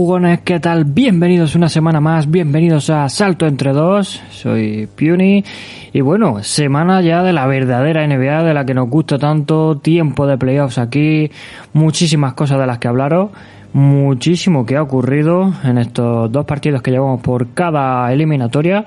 [0.00, 0.86] Jugones, ¿qué tal?
[0.86, 5.44] Bienvenidos una semana más, bienvenidos a Salto entre dos, soy Puny
[5.92, 10.26] y bueno, semana ya de la verdadera NBA de la que nos gusta tanto, tiempo
[10.26, 11.30] de playoffs aquí,
[11.74, 13.28] muchísimas cosas de las que hablaros,
[13.74, 18.86] muchísimo que ha ocurrido en estos dos partidos que llevamos por cada eliminatoria.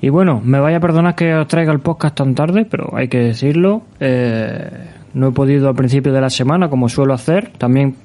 [0.00, 3.08] Y bueno, me vaya a perdonar que os traiga el podcast tan tarde, pero hay
[3.08, 4.70] que decirlo, eh,
[5.12, 7.96] no he podido al principio de la semana como suelo hacer, también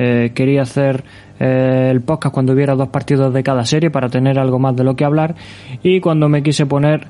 [0.00, 1.02] eh, quería hacer
[1.38, 4.84] eh, el podcast cuando hubiera dos partidos de cada serie para tener algo más de
[4.84, 5.34] lo que hablar.
[5.82, 7.06] Y cuando me quise poner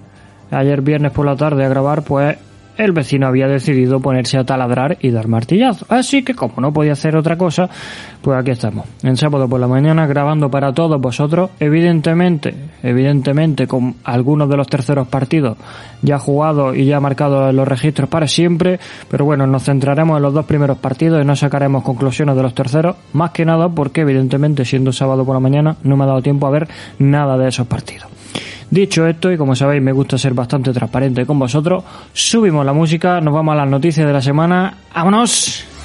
[0.51, 2.37] ayer viernes por la tarde a grabar pues
[2.79, 5.85] el vecino había decidido ponerse a taladrar y dar martillazo.
[5.89, 7.69] Así que como no podía hacer otra cosa,
[8.23, 13.97] pues aquí estamos, en sábado por la mañana grabando para todos vosotros, evidentemente, evidentemente con
[14.05, 15.59] algunos de los terceros partidos
[16.03, 18.79] ya jugados y ya marcados en los registros para siempre,
[19.11, 22.55] pero bueno, nos centraremos en los dos primeros partidos y no sacaremos conclusiones de los
[22.55, 26.23] terceros, más que nada porque evidentemente siendo sábado por la mañana no me ha dado
[26.23, 26.69] tiempo a ver
[26.99, 28.18] nada de esos partidos.
[28.71, 33.21] Dicho esto, y como sabéis me gusta ser bastante transparente con vosotros, subimos la música,
[33.21, 34.75] nos vamos a las noticias de la semana.
[34.95, 35.78] ¡Vámonos!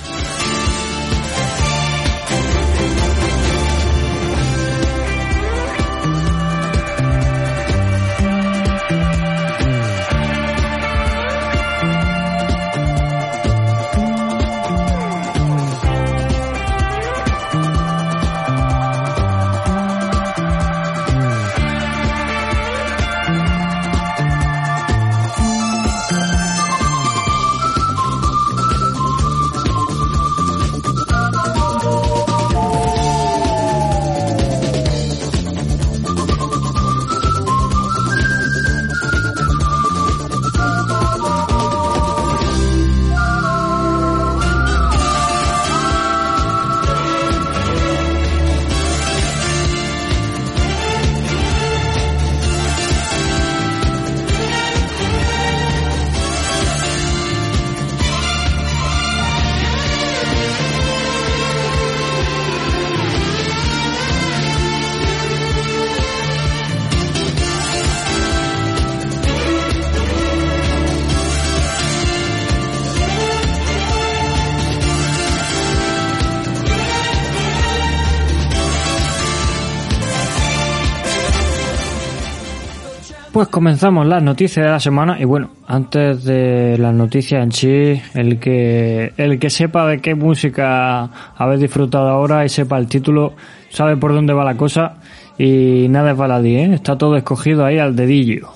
[83.34, 88.00] Pues comenzamos las noticias de la semana y bueno, antes de las noticias en sí,
[88.14, 93.34] el que el que sepa de qué música habéis disfrutado ahora y sepa el título,
[93.70, 94.98] sabe por dónde va la cosa.
[95.36, 96.76] y nada es baladí, ¿eh?
[96.76, 98.50] está todo escogido ahí al dedillo.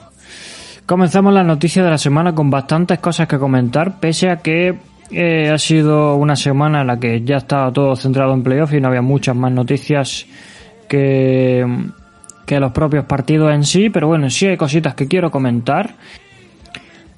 [0.85, 4.77] Comenzamos las noticias de la semana con bastantes cosas que comentar, pese a que
[5.09, 8.79] eh, ha sido una semana en la que ya estaba todo centrado en playoff y
[8.79, 10.27] no había muchas más noticias
[10.87, 11.65] que,
[12.47, 15.95] que los propios partidos en sí, pero bueno, sí hay cositas que quiero comentar.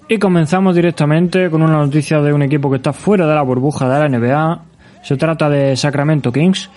[0.09, 3.87] Y comenzamos directamente con una noticia de un equipo que está fuera de la burbuja
[3.87, 4.61] de la NBA.
[5.03, 6.71] Se trata de Sacramento Kings.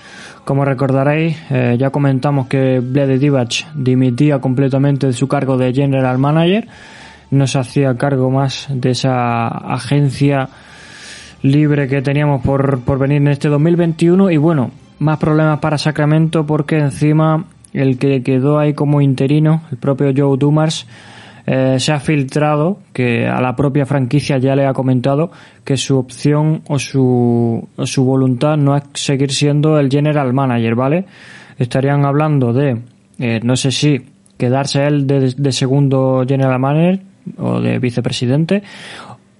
[0.44, 6.18] Como recordaréis, eh, ya comentamos que Blade Divac dimitía completamente de su cargo de General
[6.18, 6.68] Manager.
[7.30, 10.50] No se hacía cargo más de esa agencia
[11.40, 14.30] libre que teníamos por, por venir en este 2021.
[14.30, 19.78] Y bueno, más problemas para Sacramento porque encima el que quedó ahí como interino, el
[19.78, 20.86] propio Joe Dumars,
[21.44, 25.32] eh, se ha filtrado que a la propia franquicia ya le ha comentado
[25.64, 31.04] que su opción o su, su voluntad no es seguir siendo el general manager, ¿vale?
[31.58, 32.78] Estarían hablando de,
[33.18, 34.00] eh, no sé si
[34.38, 37.00] quedarse él de, de segundo general manager
[37.38, 38.62] o de vicepresidente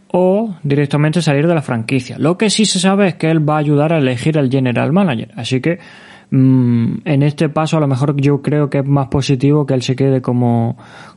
[0.09, 2.19] o directamente salir de la franquicia.
[2.19, 4.93] Lo que sí se sabe es que él va a ayudar a elegir el general
[4.93, 5.31] manager.
[5.37, 5.79] Así que
[6.33, 9.83] mm, en este paso a lo mejor yo creo que es más positivo que él
[9.83, 10.77] se quede como,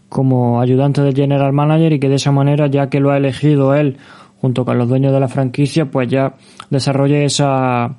[0.10, 3.74] como ayudante del general manager y que de esa manera, ya que lo ha elegido
[3.74, 3.98] él
[4.40, 6.36] junto con los dueños de la franquicia, pues ya
[6.70, 7.96] desarrolle esa,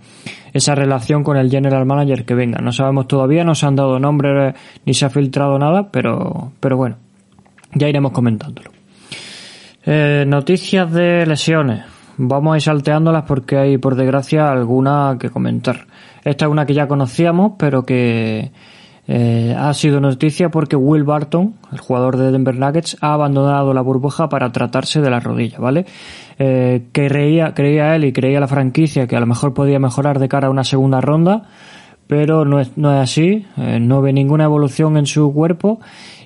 [0.52, 2.60] esa relación con el general manager que venga.
[2.60, 4.54] No sabemos todavía, no se han dado nombres
[4.84, 6.96] ni se ha filtrado nada, pero, pero bueno,
[7.74, 8.70] ya iremos comentándolo.
[9.84, 11.84] Eh, noticias de lesiones.
[12.18, 15.86] Vamos a ir salteándolas porque hay, por desgracia, alguna que comentar.
[16.26, 18.50] Esta es una que ya conocíamos, pero que
[19.06, 23.81] eh, ha sido noticia porque Will Barton, el jugador de Denver Nuggets, ha abandonado la
[23.81, 25.87] burbuja para tratarse de la rodilla, ¿vale?
[26.40, 30.28] Eh, creía, creía él y creía la franquicia que a lo mejor podía mejorar de
[30.28, 31.44] cara a una segunda ronda,
[32.08, 35.78] pero no es, no es así, eh, no ve ninguna evolución en su cuerpo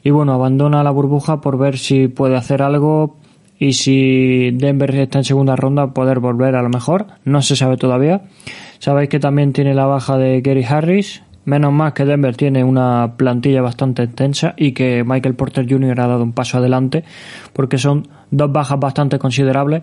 [0.02, 3.18] y bueno, abandona la burbuja por ver si puede hacer algo
[3.60, 7.76] y si Denver está en segunda ronda poder volver a lo mejor, no se sabe
[7.76, 8.22] todavía.
[8.78, 13.16] Sabéis que también tiene la baja de Gary Harris, menos más que Denver tiene una
[13.18, 16.00] plantilla bastante extensa y que Michael Porter Jr.
[16.00, 17.04] ha dado un paso adelante
[17.52, 19.82] porque son dos bajas bastante considerables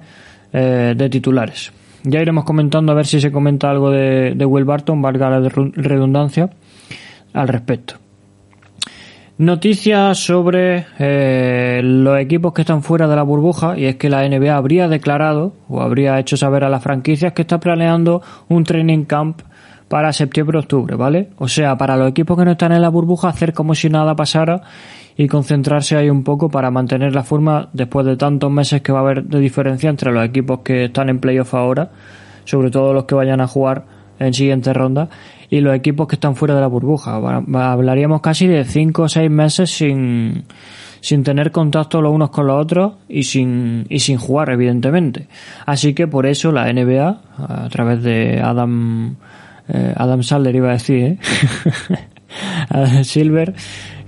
[0.53, 1.71] eh, de titulares.
[2.03, 5.47] Ya iremos comentando a ver si se comenta algo de, de Will Barton, valga la
[5.49, 6.49] redundancia,
[7.31, 8.06] al respecto.
[9.39, 14.27] Noticias sobre eh, los equipos que están fuera de la burbuja y es que la
[14.27, 19.05] NBA habría declarado o habría hecho saber a las franquicias que está planeando un training
[19.05, 19.41] camp
[19.89, 21.29] para septiembre-octubre, ¿vale?
[21.37, 24.15] O sea, para los equipos que no están en la burbuja hacer como si nada
[24.15, 24.63] pasara
[25.15, 28.99] y concentrarse ahí un poco para mantener la forma después de tantos meses que va
[28.99, 31.91] a haber de diferencia entre los equipos que están en playoff ahora,
[32.43, 33.85] sobre todo los que vayan a jugar
[34.17, 35.09] en siguiente ronda
[35.49, 37.15] y los equipos que están fuera de la burbuja.
[37.15, 40.43] Hablaríamos casi de 5 o 6 meses sin,
[40.99, 45.27] sin tener contacto los unos con los otros y sin, y sin jugar, evidentemente.
[45.65, 49.15] Así que por eso la NBA, a través de Adam,
[49.69, 51.17] eh, Adam Sandler iba a decir, ¿eh?
[52.69, 53.53] Adam Silver,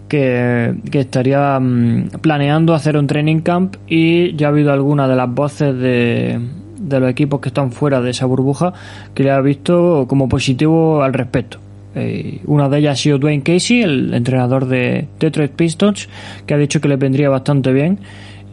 [0.09, 5.15] que, que estaría mm, planeando hacer un training camp y ya ha habido algunas de
[5.15, 6.39] las voces de,
[6.79, 8.73] de los equipos que están fuera de esa burbuja
[9.13, 11.59] que le ha visto como positivo al respecto.
[11.95, 16.07] Eh, una de ellas ha sido Dwayne Casey, el entrenador de Detroit Pistons,
[16.45, 17.99] que ha dicho que le vendría bastante bien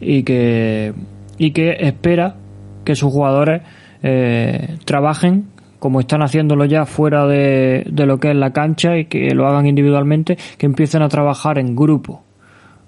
[0.01, 0.93] y que,
[1.37, 2.35] y que espera
[2.83, 3.61] que sus jugadores
[4.03, 5.45] eh, trabajen
[5.79, 9.47] como están haciéndolo ya fuera de, de lo que es la cancha y que lo
[9.47, 12.23] hagan individualmente, que empiecen a trabajar en grupo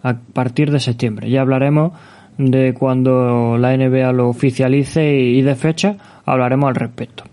[0.01, 1.29] a partir de septiembre.
[1.29, 1.91] Ya hablaremos
[2.39, 7.25] de cuando la NBA lo oficialice y de fecha, hablaremos al respecto.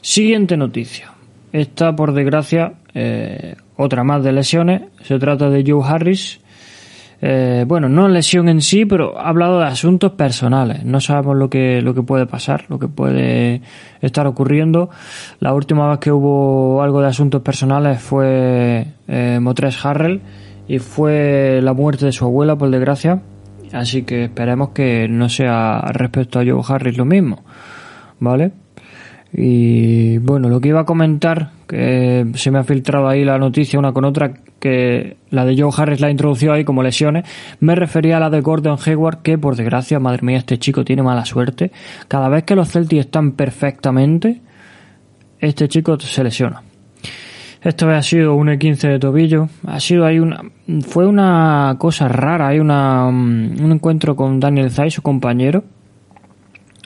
[0.00, 1.12] Siguiente noticia.
[1.52, 4.82] Esta, por desgracia, eh, otra más de lesiones.
[5.02, 6.40] Se trata de Joe Harris.
[7.20, 10.82] Eh, bueno, no lesión en sí, pero ha hablado de asuntos personales.
[10.82, 13.60] No sabemos lo que, lo que puede pasar, lo que puede
[14.00, 14.88] estar ocurriendo.
[15.40, 20.22] La última vez que hubo algo de asuntos personales fue eh, Motres Harrell
[20.66, 23.20] y fue la muerte de su abuela, por desgracia.
[23.72, 27.44] Así que esperemos que no sea respecto a Joe Harris lo mismo.
[28.20, 28.52] ¿Vale?
[29.32, 33.78] Y bueno, lo que iba a comentar, que se me ha filtrado ahí la noticia
[33.78, 37.24] una con otra, que la de Joe Harris la introducido ahí como lesiones,
[37.60, 41.02] me refería a la de Gordon Hayward, que por desgracia, madre mía, este chico tiene
[41.02, 41.72] mala suerte.
[42.08, 44.42] Cada vez que los Celtics están perfectamente,
[45.40, 46.62] este chico se lesiona.
[47.62, 49.48] Esto ha sido un E15 de tobillo.
[49.66, 50.42] Ha sido ahí una.
[50.82, 52.48] Fue una cosa rara.
[52.48, 55.62] Hay una, un encuentro con Daniel Zay, su compañero.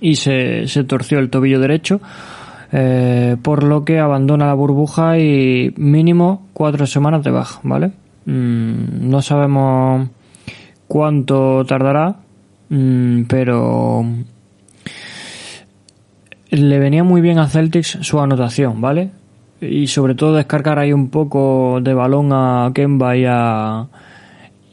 [0.00, 2.00] Y se, se torció el tobillo derecho.
[2.72, 7.92] Eh, por lo que abandona la burbuja y mínimo cuatro semanas de baja, ¿vale?
[8.24, 10.08] Mm, no sabemos
[10.88, 12.16] cuánto tardará,
[12.68, 14.04] mm, pero
[16.50, 19.10] le venía muy bien a Celtics su anotación, ¿vale?
[19.60, 23.86] Y sobre todo descargar ahí un poco de balón a Kemba y a,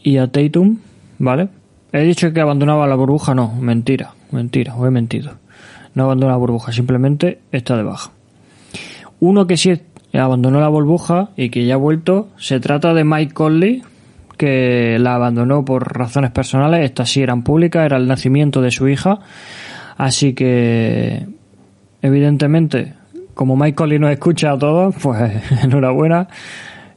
[0.03, 0.77] y a Tatum,
[1.19, 1.47] ¿vale?
[1.93, 5.33] He dicho que abandonaba la burbuja, no, mentira, mentira, os he mentido.
[5.95, 8.11] No abandona la burbuja, simplemente está de baja.
[9.19, 9.79] Uno que sí
[10.11, 13.83] abandonó la burbuja y que ya ha vuelto, se trata de Mike Conley,
[14.37, 18.87] que la abandonó por razones personales, estas sí eran públicas, era el nacimiento de su
[18.87, 19.19] hija,
[19.97, 21.27] así que
[22.01, 22.93] evidentemente,
[23.33, 25.31] como Mike Conley nos escucha a todos, pues
[25.63, 26.27] enhorabuena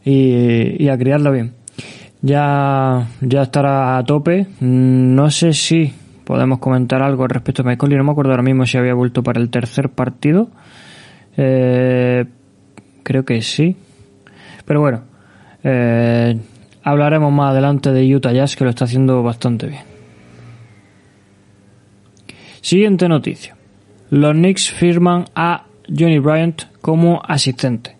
[0.05, 1.55] y, y a criarlo bien.
[2.23, 4.47] Ya, ya estará a tope.
[4.61, 5.93] No sé si
[6.25, 7.87] podemos comentar algo respecto a Mike.
[7.88, 10.50] No me acuerdo ahora mismo si había vuelto para el tercer partido.
[11.37, 12.25] Eh,
[13.02, 13.76] creo que sí.
[14.64, 15.02] Pero bueno,
[15.62, 16.37] eh,
[16.83, 19.83] hablaremos más adelante de Utah Jazz que lo está haciendo bastante bien.
[22.61, 23.57] Siguiente noticia.
[24.11, 27.97] Los Knicks firman a Johnny Bryant como asistente.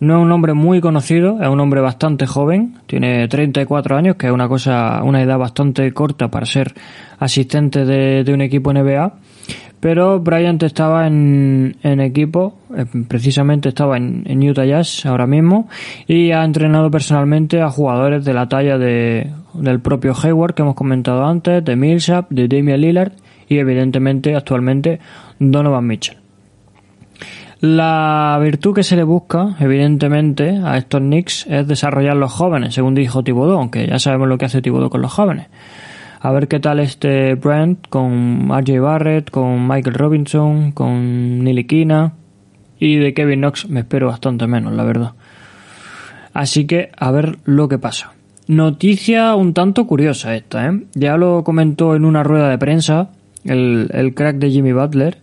[0.00, 4.26] No es un hombre muy conocido, es un hombre bastante joven, tiene 34 años, que
[4.26, 6.74] es una cosa, una edad bastante corta para ser
[7.18, 9.14] asistente de, un equipo NBA.
[9.80, 15.68] Pero Bryant estaba en, en equipo, eh, precisamente estaba en, Utah Jazz ahora mismo,
[16.06, 20.74] y ha entrenado personalmente a jugadores de la talla de, del propio Hayward que hemos
[20.74, 23.12] comentado antes, de Millsap, de Damian Lillard
[23.48, 25.00] y evidentemente actualmente
[25.38, 26.23] Donovan Mitchell.
[27.66, 32.94] La virtud que se le busca, evidentemente, a estos Knicks es desarrollar los jóvenes, según
[32.94, 35.46] dijo Thibodeau, aunque ya sabemos lo que hace Thibodeau con los jóvenes.
[36.20, 42.12] A ver qué tal este Brent con RJ Barrett, con Michael Robinson, con Kina
[42.78, 45.12] y de Kevin Knox me espero bastante menos, la verdad.
[46.34, 48.12] Así que a ver lo que pasa.
[48.46, 50.82] Noticia un tanto curiosa esta, ¿eh?
[50.92, 53.08] Ya lo comentó en una rueda de prensa
[53.42, 55.16] el, el crack de Jimmy Butler,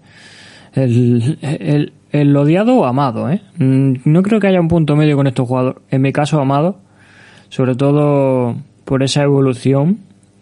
[0.74, 3.41] el, el, el odiado o amado, ¿eh?
[3.58, 5.82] Mm, no creo que haya un punto medio con estos jugadores.
[5.89, 6.77] En mi caso, amado,
[7.50, 10.00] sobre todo por esa evolución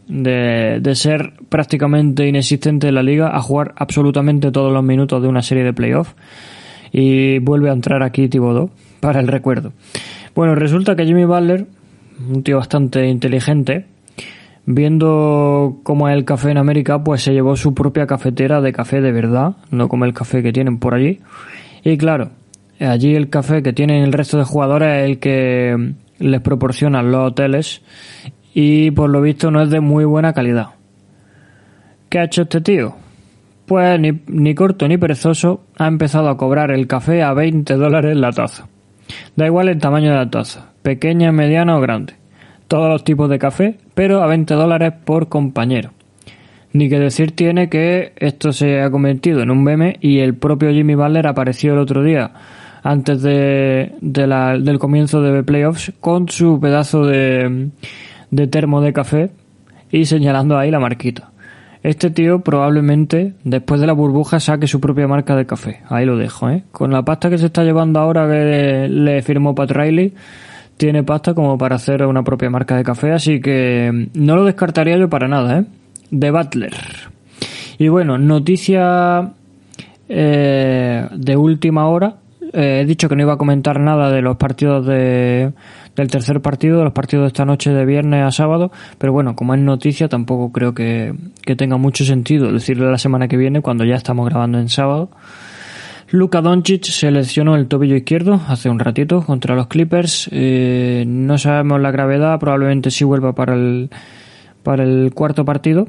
[0.07, 5.27] de, de ser prácticamente inexistente en la liga a jugar absolutamente todos los minutos de
[5.27, 6.15] una serie de playoffs.
[6.91, 9.73] Y vuelve a entrar aquí Thibodeau para el recuerdo.
[10.35, 11.67] Bueno, resulta que Jimmy Butler,
[12.27, 13.85] un tío bastante inteligente,
[14.65, 19.01] viendo cómo es el café en América, pues se llevó su propia cafetera de café
[19.01, 21.19] de verdad, no como el café que tienen por allí.
[21.83, 22.31] Y claro,
[22.79, 27.31] allí el café que tienen el resto de jugadores es el que les proporcionan los
[27.31, 27.81] hoteles
[28.53, 30.69] y por lo visto no es de muy buena calidad.
[32.09, 32.95] ¿Qué ha hecho este tío?
[33.65, 38.17] Pues ni, ni corto ni perezoso ha empezado a cobrar el café a 20 dólares
[38.17, 38.67] la taza.
[39.35, 42.13] Da igual el tamaño de la taza, pequeña, mediana o grande.
[42.67, 45.91] Todos los tipos de café, pero a 20 dólares por compañero.
[46.71, 50.71] Ni que decir tiene que esto se ha convertido en un meme y el propio
[50.71, 52.31] Jimmy Butler apareció el otro día
[52.83, 57.69] antes de, del comienzo de playoffs con su pedazo de,
[58.31, 59.31] de termo de café
[59.91, 61.31] y señalando ahí la marquita.
[61.81, 65.81] Este tío probablemente después de la burbuja saque su propia marca de café.
[65.87, 66.63] Ahí lo dejo, ¿eh?
[66.71, 70.13] Con la pasta que se está llevando ahora que le firmó Pat Riley,
[70.75, 74.97] tiene pasta como para hacer una propia marca de café, así que no lo descartaría
[74.97, 75.65] yo para nada, ¿eh?
[76.11, 76.73] De Butler.
[77.77, 79.31] Y bueno, noticia
[80.09, 82.15] eh, de última hora.
[82.51, 85.53] Eh, he dicho que no iba a comentar nada de los partidos de,
[85.95, 89.35] del tercer partido, de los partidos de esta noche de viernes a sábado, pero bueno,
[89.35, 91.13] como es noticia, tampoco creo que,
[91.43, 95.11] que tenga mucho sentido decirle la semana que viene cuando ya estamos grabando en sábado.
[96.11, 100.27] Luka Doncic seleccionó el tobillo izquierdo hace un ratito contra los Clippers.
[100.31, 103.91] Eh, no sabemos la gravedad, probablemente sí vuelva para el,
[104.63, 105.87] para el cuarto partido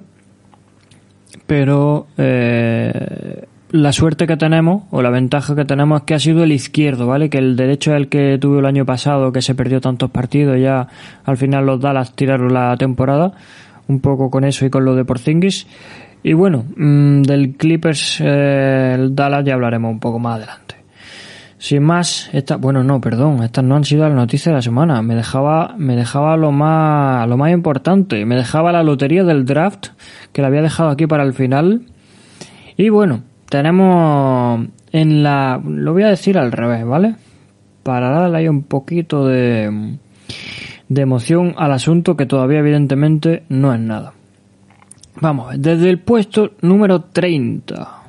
[1.50, 6.44] pero eh, la suerte que tenemos o la ventaja que tenemos es que ha sido
[6.44, 7.28] el izquierdo, ¿vale?
[7.28, 10.60] Que el derecho es el que tuvo el año pasado, que se perdió tantos partidos,
[10.60, 10.86] ya
[11.24, 13.32] al final los Dallas tiraron la temporada,
[13.88, 15.66] un poco con eso y con lo de Porzingis.
[16.22, 20.76] Y bueno, mm, del Clippers, eh, el Dallas ya hablaremos un poco más adelante.
[21.60, 25.02] Sin más, esta, bueno, no, perdón, estas no han sido las noticias de la semana.
[25.02, 28.24] Me dejaba, me dejaba lo más, lo más importante.
[28.24, 29.88] Me dejaba la lotería del draft,
[30.32, 31.82] que la había dejado aquí para el final.
[32.78, 37.16] Y bueno, tenemos en la, lo voy a decir al revés, ¿vale?
[37.82, 39.98] Para darle ahí un poquito de,
[40.88, 44.14] de emoción al asunto que todavía evidentemente no es nada.
[45.20, 47.99] Vamos, desde el puesto número 30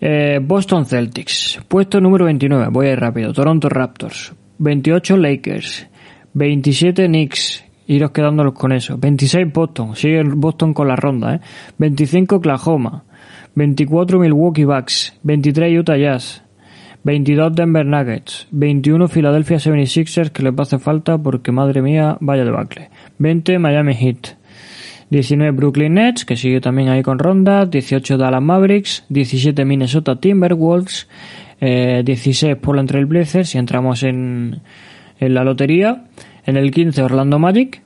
[0.00, 3.32] Eh, Boston Celtics, puesto número 29, voy a ir rápido.
[3.32, 5.88] Toronto Raptors, 28 Lakers,
[6.34, 8.96] 27 Knicks, iros quedándolos con eso.
[8.96, 11.40] 26 Boston, sigue Boston con la ronda, ¿eh?
[11.78, 13.04] 25 Oklahoma,
[13.56, 16.44] 24 Milwaukee Bucks, 23 Utah Jazz,
[17.02, 22.90] 22 Denver Nuggets, 21 Philadelphia 76ers que les hace falta porque madre mía vaya debacle,
[23.18, 24.37] 20 Miami Heat,
[25.10, 31.08] 19 Brooklyn Nets que sigue también ahí con ronda, 18 Dallas Mavericks, 17 Minnesota Timberwolves,
[31.60, 34.60] eh, 16 Portland Trail Blazers y entramos en,
[35.18, 36.04] en la lotería,
[36.44, 37.82] en el 15 Orlando Magic,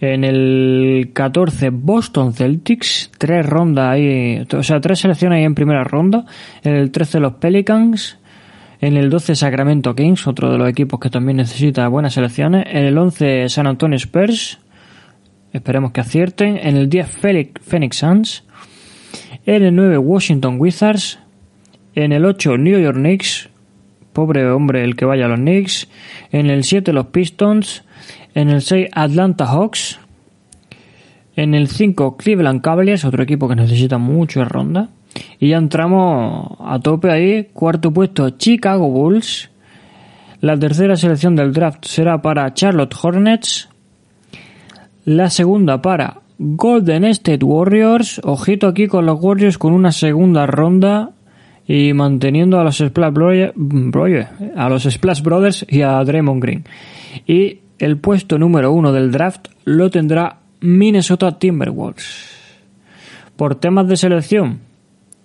[0.00, 5.82] en el 14 Boston Celtics, tres rondas ahí, o sea, tres selecciones ahí en primera
[5.82, 6.24] ronda.
[6.62, 8.18] En el 13 los Pelicans.
[8.80, 12.64] En el 12 Sacramento Kings, otro de los equipos que también necesita buenas selecciones.
[12.70, 14.60] En el 11 San Antonio Spurs.
[15.52, 16.58] Esperemos que acierten.
[16.58, 17.08] En el 10
[17.60, 18.44] Phoenix Suns.
[19.46, 21.18] En el 9 Washington Wizards.
[21.94, 23.48] En el 8 New York Knicks.
[24.12, 25.88] Pobre hombre el que vaya a los Knicks.
[26.32, 27.84] En el 7 los Pistons.
[28.34, 29.98] En el 6, Atlanta Hawks.
[31.34, 34.88] En el 5, Cleveland Cavaliers, otro equipo que necesita mucho ronda.
[35.38, 37.48] Y ya entramos a tope ahí.
[37.52, 39.50] Cuarto puesto, Chicago Bulls.
[40.40, 43.68] La tercera selección del draft será para Charlotte Hornets.
[45.08, 48.20] La segunda para Golden State Warriors.
[48.24, 51.12] Ojito aquí con los Warriors con una segunda ronda
[51.66, 56.64] y manteniendo a los Splash Brothers, a los Splash Brothers y a Draymond Green.
[57.26, 62.28] Y el puesto número uno del draft lo tendrá Minnesota Timberwolves.
[63.34, 64.58] Por temas de selección,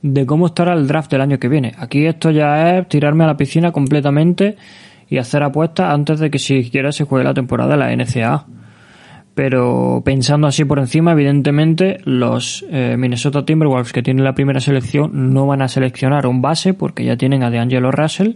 [0.01, 1.73] de cómo estará el draft del año que viene.
[1.77, 4.55] Aquí esto ya es tirarme a la piscina completamente
[5.09, 8.62] y hacer apuestas antes de que siquiera se juegue la temporada de la NCAA.
[9.35, 15.33] Pero pensando así por encima, evidentemente los eh, Minnesota Timberwolves que tienen la primera selección
[15.33, 18.35] no van a seleccionar un base porque ya tienen a DeAngelo Russell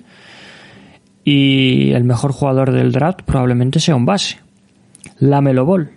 [1.23, 4.37] y el mejor jugador del draft probablemente sea un base.
[5.19, 5.91] La Melo Ball.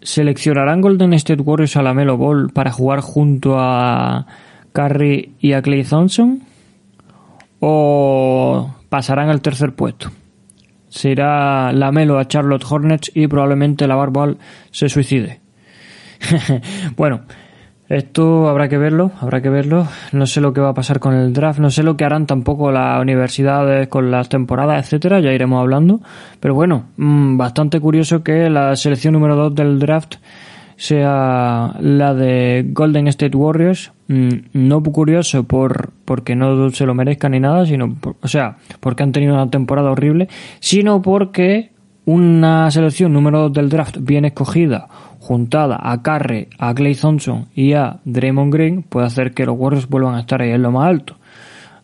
[0.00, 4.26] ¿Seleccionarán Golden State Warriors a la Melo Ball para jugar junto a
[4.72, 6.40] Curry y a Clay Thompson?
[7.60, 10.10] ¿O pasarán al tercer puesto?
[10.88, 14.38] Será la Melo a Charlotte Hornets y probablemente la Barbal
[14.70, 15.40] se suicide.
[16.96, 17.22] bueno,
[17.88, 19.86] esto habrá que verlo, habrá que verlo.
[20.12, 22.26] No sé lo que va a pasar con el draft, no sé lo que harán
[22.26, 26.00] tampoco las universidades con las temporadas, etcétera, ya iremos hablando.
[26.40, 30.16] Pero bueno, mm, bastante curioso que la selección número 2 del draft
[30.76, 33.92] sea la de Golden State Warriors.
[34.08, 39.02] Mm, no curioso por porque no se lo merezcan ni nada, sino, o sea, porque
[39.02, 40.28] han tenido una temporada horrible,
[40.60, 41.72] sino porque
[42.04, 44.86] una selección número 2 del draft bien escogida
[45.18, 49.88] juntada a Carre, a Clay Thompson y a Draymond Green puede hacer que los Warriors
[49.88, 51.16] vuelvan a estar ahí en lo más alto.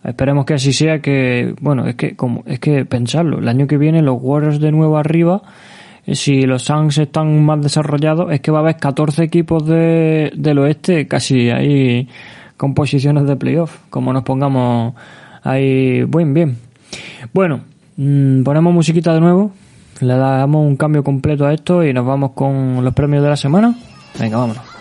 [0.05, 3.79] Esperemos que así sea que, bueno, es que como es que pensarlo, el año que
[3.79, 5.43] viene los Warriors de nuevo arriba,
[6.07, 10.59] si los Suns están más desarrollados, es que va a haber 14 equipos de, del
[10.59, 12.09] oeste casi ahí
[12.57, 14.95] con posiciones de playoff, como nos pongamos
[15.43, 16.57] ahí buen bien.
[17.33, 17.61] Bueno,
[17.97, 19.53] mm, ponemos musiquita de nuevo
[20.03, 23.37] le damos un cambio completo a esto y nos vamos con los premios de la
[23.37, 23.75] semana.
[24.19, 24.72] Venga, vámonos.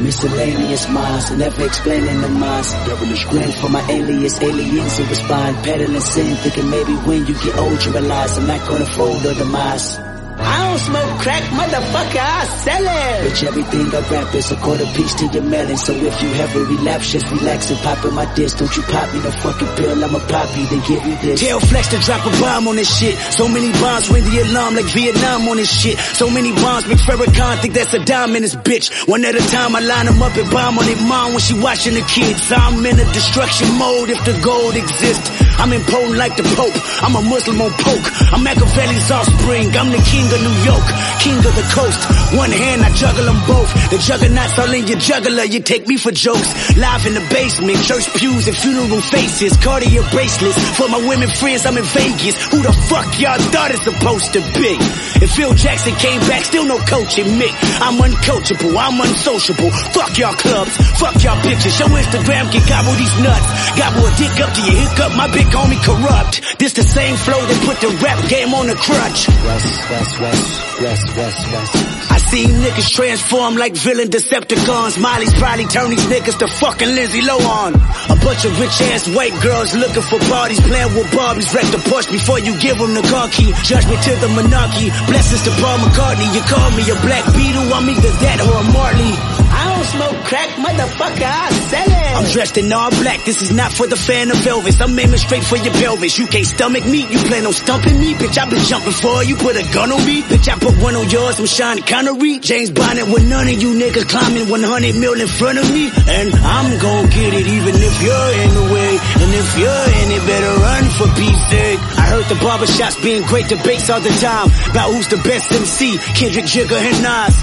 [0.00, 2.72] Miscellaneous minds, never explaining the minds.
[2.86, 5.56] Devilish grin for my alias, aliens who respond.
[5.64, 9.34] Peddling sin, thinking maybe when you get old you realize I'm not gonna fold or
[9.34, 10.07] demise.
[10.40, 13.30] I don't smoke crack, motherfucker, I sell it.
[13.30, 15.76] Bitch, everything I rap is a quarter piece to your melon.
[15.76, 18.58] So if you have a relapse, just relax and pop in my disc.
[18.58, 21.40] Don't you pop me no fucking pill, I'ma pop you, then give you this.
[21.40, 23.16] Tell Flex to drop a bomb on this shit.
[23.32, 25.98] So many bombs ring the alarm like Vietnam on this shit.
[25.98, 29.08] So many bombs make Farrakhan think that's a dime in this bitch.
[29.08, 31.58] One at a time, I line them up and bomb on it mom when she
[31.58, 32.52] watching the kids.
[32.52, 35.47] I'm in a destruction mode if the gold exists.
[35.58, 36.76] I'm impotent like the Pope.
[37.02, 38.06] I'm a Muslim on poke.
[38.32, 39.74] I'm Machiavelli's offspring.
[39.76, 40.86] I'm the king of New York,
[41.18, 41.98] king of the coast.
[42.36, 43.72] One hand, I juggle them both.
[43.88, 45.44] The juggernauts all in your juggler.
[45.48, 46.76] You take me for jokes.
[46.76, 49.56] Live in the basement, church pews and funeral faces.
[49.56, 51.64] Cartier bracelets for my women friends.
[51.64, 52.36] I'm in Vegas.
[52.52, 54.76] Who the fuck y'all thought it's supposed to be?
[55.24, 57.48] If Phil Jackson came back, still no coaching me.
[57.80, 58.76] I'm uncoachable.
[58.76, 59.70] I'm unsociable.
[59.96, 60.76] Fuck y'all clubs.
[61.00, 61.80] Fuck y'all bitches.
[61.80, 63.48] Your Instagram can gobble these nuts.
[63.72, 65.16] Gobble a dick up to your hiccup.
[65.16, 66.44] My big homie corrupt.
[66.60, 69.28] This the same flow that put the rap game on the crutch.
[69.48, 70.80] West, west, west.
[70.80, 71.87] West, west, west.
[72.10, 75.00] I seen niggas transform like villain Decepticons.
[75.00, 77.74] Molly's probably turn these niggas to fucking Lindsay Lohan.
[77.74, 81.52] A bunch of rich ass white girls looking for parties, playing with Barbies.
[81.54, 83.50] Wreck the Porsche before you give them the car key.
[83.64, 84.88] Judgment to the monarchy.
[85.10, 86.28] Blessings to Paul McCartney.
[86.34, 89.12] You call me a black beetle, I'm either that or a Marley.
[89.50, 91.97] I don't smoke crack, motherfucker, I sell it.
[92.18, 94.82] I'm dressed in all black, this is not for the fan of Elvis.
[94.82, 96.18] I'm aiming straight for your pelvis.
[96.18, 98.14] You can't stomach me, you plan on stumping me.
[98.14, 100.22] Bitch, I been jumping for you, put a gun on me.
[100.22, 102.40] Bitch, I put one on yours, I'm Sean Connery.
[102.40, 105.94] James Bonnet with none of you niggas climbing 100 mil in front of me.
[105.94, 108.92] And I'm gon' get it even if you're in the way.
[109.22, 111.78] And if you're in it, better run for peace sake.
[112.02, 114.50] I heard the barbershops being great debates all the time.
[114.74, 117.34] About who's the best MC, Kendrick, Jigger, and Nas.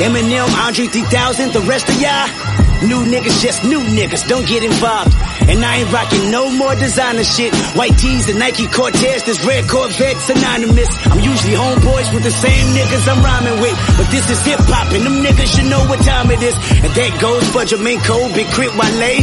[0.00, 2.61] Eminem, Andre 3000, the rest of y'all.
[2.82, 5.14] New niggas, just new niggas, don't get involved.
[5.46, 7.54] And I ain't rocking no more designer shit.
[7.78, 10.90] White tees and Nike Cortez, this red Corvette synonymous.
[11.06, 13.76] I'm usually homeboys with the same niggas I'm rhyming with.
[13.96, 16.54] But this is hip hop and them niggas should know what time it is.
[16.82, 19.22] And that goes for Jermaine Cole, Big Crit Wale.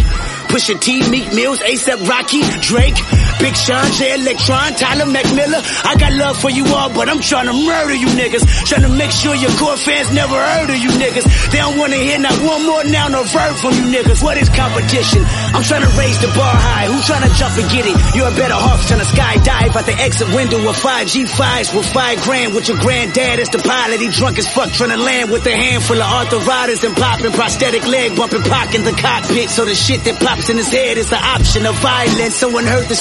[0.50, 2.98] Pusha T, Meek Mills, ASAP Rocky, Drake,
[3.40, 5.64] Big Sean, J Electron, Tyler McMillan.
[5.88, 8.44] I got love for you all, but I'm trying to murder you niggas.
[8.68, 11.26] Trying to make sure your core fans never heard of you niggas.
[11.52, 14.22] They don't wanna hear not one more noun or verb from you niggas.
[14.22, 15.24] What is competition?
[15.56, 16.86] I'm trying to raise the bar high.
[16.92, 17.96] Who's trying to jump and get it?
[18.16, 21.88] You're a better off trying to skydive out the exit window with 5 G5s with
[21.88, 24.02] 5 grand with your granddad as the pilot.
[24.02, 27.86] He drunk as fuck trying to land with a handful of arthritis and popping prosthetic
[27.88, 29.50] leg bumping pock in the cockpit.
[29.50, 32.36] So the shit that pops in his head is the option of violence.
[32.36, 32.96] Someone heard the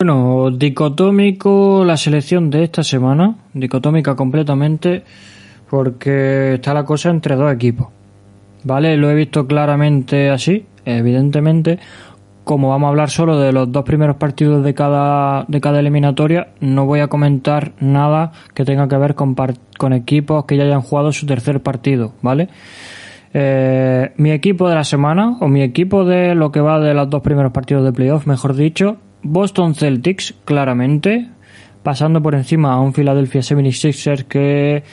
[0.00, 5.04] Bueno, dicotómico la selección de esta semana, dicotómica completamente,
[5.70, 7.88] porque está la cosa entre dos equipos.
[8.64, 8.96] ¿Vale?
[8.96, 11.78] Lo he visto claramente así, evidentemente.
[12.46, 16.50] Como vamos a hablar solo de los dos primeros partidos de cada, de cada eliminatoria,
[16.60, 19.34] no voy a comentar nada que tenga que ver con,
[19.76, 22.48] con equipos que ya hayan jugado su tercer partido, ¿vale?
[23.34, 27.10] Eh, mi equipo de la semana, o mi equipo de lo que va de los
[27.10, 31.28] dos primeros partidos de playoff, mejor dicho, Boston Celtics, claramente,
[31.82, 34.84] pasando por encima a un Philadelphia 76ers que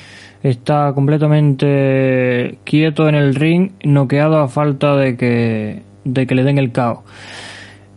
[0.42, 6.58] está completamente quieto en el ring, noqueado a falta de que, de que le den
[6.58, 7.00] el caos.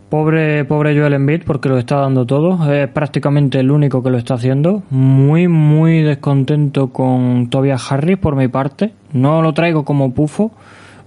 [0.09, 2.71] Pobre, pobre Joel Embiid porque lo está dando todo.
[2.71, 4.83] Es prácticamente el único que lo está haciendo.
[4.89, 8.93] Muy, muy descontento con Tobias Harris por mi parte.
[9.11, 10.51] No lo traigo como pufo,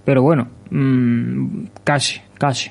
[0.05, 2.69] pero bueno, mm, casi, casi.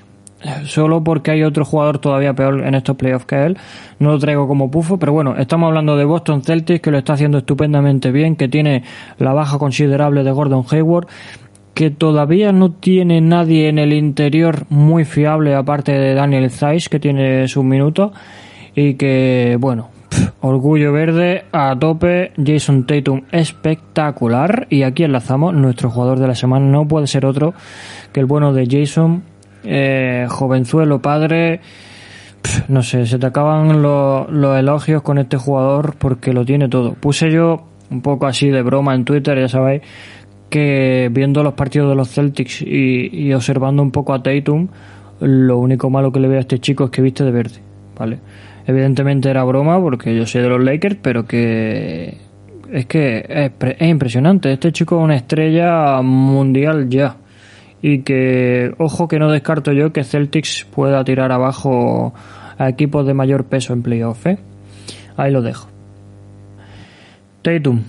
[0.64, 3.58] Solo porque hay otro jugador todavía peor en estos playoffs que él.
[3.98, 7.14] No lo traigo como pufo, pero bueno, estamos hablando de Boston Celtics que lo está
[7.14, 8.84] haciendo estupendamente bien, que tiene
[9.18, 11.08] la baja considerable de Gordon Hayward
[11.80, 17.00] que todavía no tiene nadie en el interior muy fiable aparte de Daniel Zeiss que
[17.00, 18.12] tiene sus minutos
[18.74, 19.88] y que bueno
[20.42, 26.66] orgullo verde a tope Jason Tatum espectacular y aquí enlazamos nuestro jugador de la semana
[26.66, 27.54] no puede ser otro
[28.12, 29.22] que el bueno de Jason
[29.64, 31.62] eh, jovenzuelo padre
[32.68, 36.92] no sé se te acaban los elogios con este jugador porque lo tiene todo.
[36.92, 39.82] Puse yo un poco así de broma en Twitter ya sabéis
[40.50, 44.68] que viendo los partidos de los Celtics y, y observando un poco a Tatum,
[45.20, 47.60] lo único malo que le veo a este chico es que viste de verde,
[47.98, 48.18] ¿vale?
[48.66, 52.18] Evidentemente era broma porque yo soy de los Lakers, pero que
[52.72, 54.52] es que es, pre- es impresionante.
[54.52, 57.16] Este chico es una estrella mundial ya.
[57.82, 62.12] Y que, ojo que no descarto yo que Celtics pueda tirar abajo
[62.58, 64.38] a equipos de mayor peso en playoff, ¿eh?
[65.16, 65.68] Ahí lo dejo.
[67.42, 67.82] Tatum,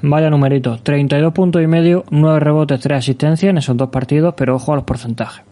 [0.00, 4.54] Vaya numeritos, 32 puntos y medio, 9 rebotes, 3 asistencias en esos dos partidos, pero
[4.54, 5.42] ojo a los porcentajes.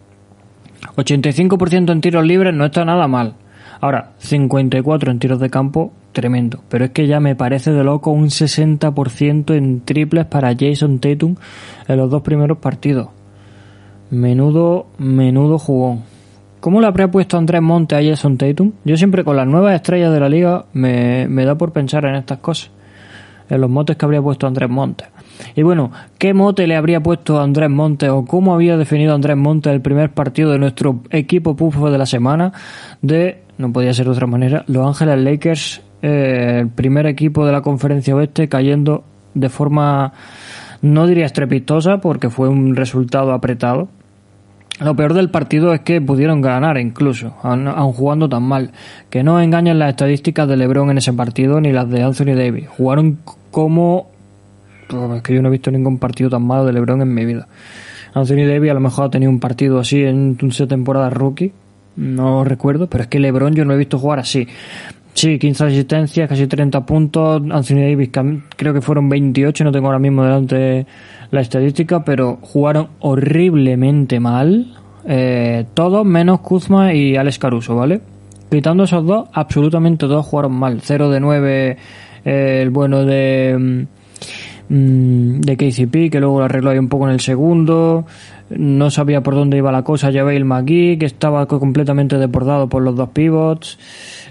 [0.95, 3.33] 85% en tiros libres no está nada mal.
[3.81, 6.61] Ahora, 54 en tiros de campo, tremendo.
[6.69, 11.35] Pero es que ya me parece de loco un 60% en triples para Jason Tatum
[11.87, 13.09] en los dos primeros partidos.
[14.09, 16.03] Menudo, menudo jugón.
[16.61, 18.71] ¿Cómo le habría puesto Andrés Monte a Jason Tatum?
[18.85, 22.39] Yo siempre con las nuevas estrellas de la liga me da por pensar en estas
[22.39, 22.71] cosas
[23.49, 25.07] en los motes que habría puesto Andrés Montes.
[25.55, 29.73] Y bueno, ¿qué mote le habría puesto Andrés Montes o cómo había definido Andrés Montes
[29.73, 32.53] el primer partido de nuestro equipo pufo de la semana
[33.01, 37.51] de, no podía ser de otra manera, Los Ángeles Lakers, eh, el primer equipo de
[37.51, 40.13] la conferencia oeste cayendo de forma,
[40.81, 43.89] no diría estrepitosa porque fue un resultado apretado,
[44.79, 48.71] lo peor del partido es que pudieron ganar incluso, aun, jugando tan mal.
[49.09, 52.67] Que no engañan las estadísticas de LeBron en ese partido ni las de Anthony Davis.
[52.69, 53.19] Jugaron
[53.51, 54.09] como...
[55.15, 57.47] Es que yo no he visto ningún partido tan malo de LeBron en mi vida.
[58.13, 61.51] Anthony Davis a lo mejor ha tenido un partido así en su temporada rookie,
[61.97, 64.47] no recuerdo, pero es que LeBron yo no he visto jugar así.
[65.17, 67.41] Sí, 15 asistencias, casi 30 puntos.
[67.49, 68.11] Anthony Davis
[68.55, 70.85] creo que fueron 28, no tengo ahora mismo delante
[71.31, 74.75] la estadística, pero jugaron horriblemente mal.
[75.07, 77.99] Eh, todos menos Kuzma y Alex Caruso, ¿vale?
[78.51, 80.81] Quitando esos dos, absolutamente todos jugaron mal.
[80.83, 81.77] 0 de 9
[82.23, 83.85] eh, el bueno de,
[84.69, 88.05] mm, de KCP, que luego lo arregló ahí un poco en el segundo.
[88.49, 90.09] No sabía por dónde iba la cosa.
[90.09, 93.77] el McGee, que estaba completamente deportado por los dos pivots.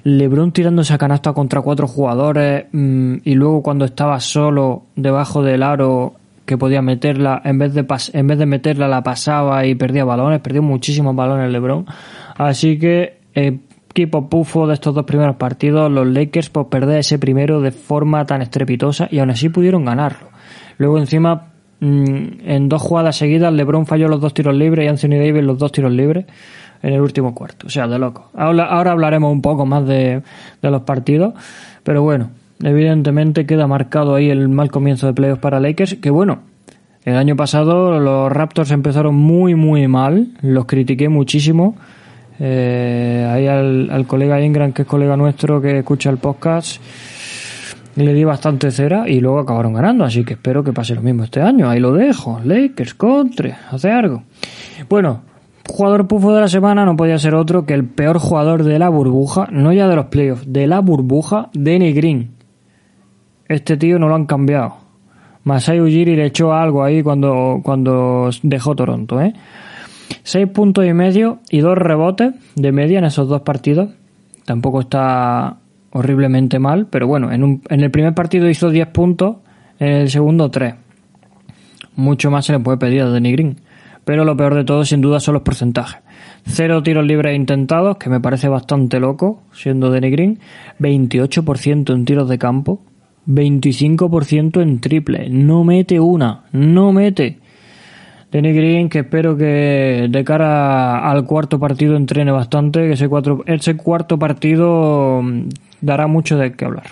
[0.05, 5.63] LeBron tirando esa canasta contra cuatro jugadores mm, y luego cuando estaba solo debajo del
[5.63, 10.05] aro que podía meterla, en vez de en vez de meterla la pasaba y perdía
[10.05, 11.87] balones, perdió muchísimos balones LeBron.
[12.37, 17.61] Así que equipo pufo de estos dos primeros partidos, los Lakers por perder ese primero
[17.61, 20.29] de forma tan estrepitosa y aún así pudieron ganarlo.
[20.79, 21.49] Luego encima
[21.81, 25.73] en dos jugadas seguidas LeBron falló los dos tiros libres y Anthony Davis los dos
[25.73, 26.25] tiros libres
[26.83, 27.67] en el último cuarto.
[27.67, 28.31] O sea, de loco.
[28.35, 30.23] Ahora, hablaremos un poco más de,
[30.63, 31.35] los partidos,
[31.83, 32.31] pero bueno,
[32.63, 36.41] evidentemente queda marcado ahí el mal comienzo de playoffs para Lakers, que bueno,
[37.05, 41.77] el año pasado los Raptors empezaron muy muy mal, los critiqué muchísimo.
[42.39, 46.83] Eh, ahí al, al, colega Ingram, que es colega nuestro que escucha el podcast,
[47.97, 50.05] le di bastante cera y luego acabaron ganando.
[50.05, 51.69] Así que espero que pase lo mismo este año.
[51.69, 52.41] Ahí lo dejo.
[52.45, 54.23] Lakers, contra, hace algo.
[54.89, 55.23] Bueno,
[55.69, 58.89] jugador pufo de la semana no podía ser otro que el peor jugador de la
[58.89, 62.33] burbuja, no ya de los playoffs, de la burbuja, Danny Green.
[63.49, 64.77] Este tío no lo han cambiado.
[65.45, 69.33] Masai Ujiri le echó algo ahí cuando, cuando dejó Toronto, ¿eh?
[70.25, 73.91] Seis puntos y medio y dos rebotes de media en esos dos partidos.
[74.45, 75.59] Tampoco está
[75.97, 79.37] horriblemente mal, pero bueno, en, un, en el primer partido hizo 10 puntos,
[79.79, 80.75] en el segundo 3.
[81.97, 83.57] Mucho más se le puede pedir a Danny Green
[84.07, 86.01] pero lo peor de todo sin duda son los porcentajes.
[86.45, 90.39] Cero tiros libres intentados, que me parece bastante loco, siendo Danny Green,
[90.79, 92.81] 28% en tiros de campo,
[93.27, 97.41] 25% en triple, no mete una, no mete.
[98.31, 103.43] Danny Green, que espero que de cara al cuarto partido entrene bastante, que ese, cuatro,
[103.47, 105.21] ese cuarto partido
[105.81, 106.87] dará mucho de qué hablar.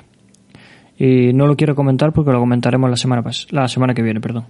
[0.99, 4.45] Y no lo quiero comentar porque lo comentaremos la semana, la semana que viene, perdón.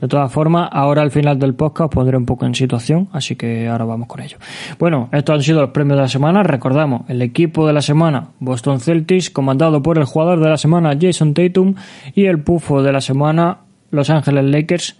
[0.00, 3.66] De todas formas, ahora al final del podcast pondré un poco en situación, así que
[3.66, 4.38] ahora vamos con ello.
[4.78, 6.44] Bueno, estos han sido los premios de la semana.
[6.44, 10.96] Recordamos, el equipo de la semana, Boston Celtics, comandado por el jugador de la semana,
[10.98, 11.74] Jason Tatum,
[12.14, 13.58] y el pufo de la semana,
[13.90, 14.96] Los Ángeles Lakers,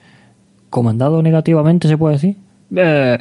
[0.69, 2.37] comandado negativamente, se puede decir.
[2.75, 3.19] Eh,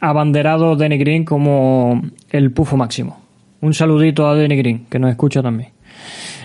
[0.00, 3.25] abanderado Danny Green como el pufo máximo.
[3.60, 5.70] Un saludito a Danny Green, que nos escucha también.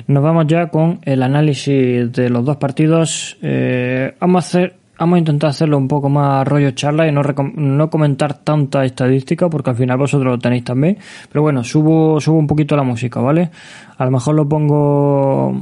[0.07, 3.37] Nos vamos ya con el análisis de los dos partidos.
[3.41, 7.21] Eh, vamos a hacer, vamos a intentar hacerlo un poco más rollo charla y no,
[7.55, 10.97] no comentar tanta estadística porque al final vosotros lo tenéis también.
[11.31, 13.51] Pero bueno, subo, subo un poquito la música, ¿vale?
[13.97, 15.61] A lo mejor lo pongo,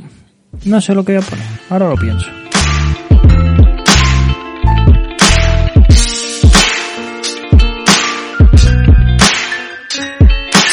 [0.66, 1.46] no sé lo que voy a poner.
[1.70, 2.49] Ahora lo pienso.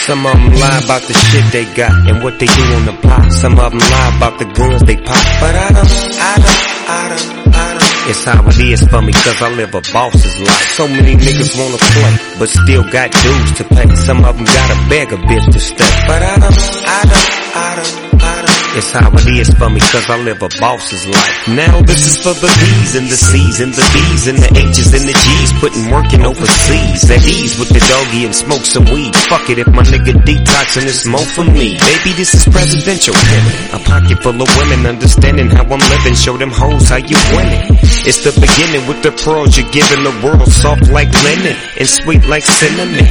[0.06, 2.92] Some of them lie about the shit they got and what they do on the
[3.02, 3.26] block.
[3.32, 5.18] Some of them lie about the guns they pop.
[5.42, 5.90] But I don't,
[6.22, 8.10] I don't, I don't, I don't.
[8.10, 10.70] It's how it is for me cause I live a boss's life.
[10.78, 13.86] So many niggas wanna play, but still got dues to pay.
[14.06, 15.90] Some of them gotta beg a bitch to stay.
[16.06, 18.45] But I don't, I don't, I don't, I don't.
[18.76, 21.48] It's how it is for me cause I live a boss's life.
[21.48, 24.92] Now this is for the B's and the C's and the B's and the H's
[24.92, 27.08] and the G's putting working overseas.
[27.08, 29.16] At ease with the doggy and smoke some weed.
[29.32, 31.80] Fuck it if my nigga detoxing is more for me.
[31.80, 33.16] Baby, this is presidential.
[33.72, 36.12] A pocket full of women understanding how I'm living.
[36.12, 37.80] Show them hoes how you winning.
[38.04, 40.52] It's the beginning with the pearls you're giving the world.
[40.52, 43.08] Soft like linen and sweet like cinnamon.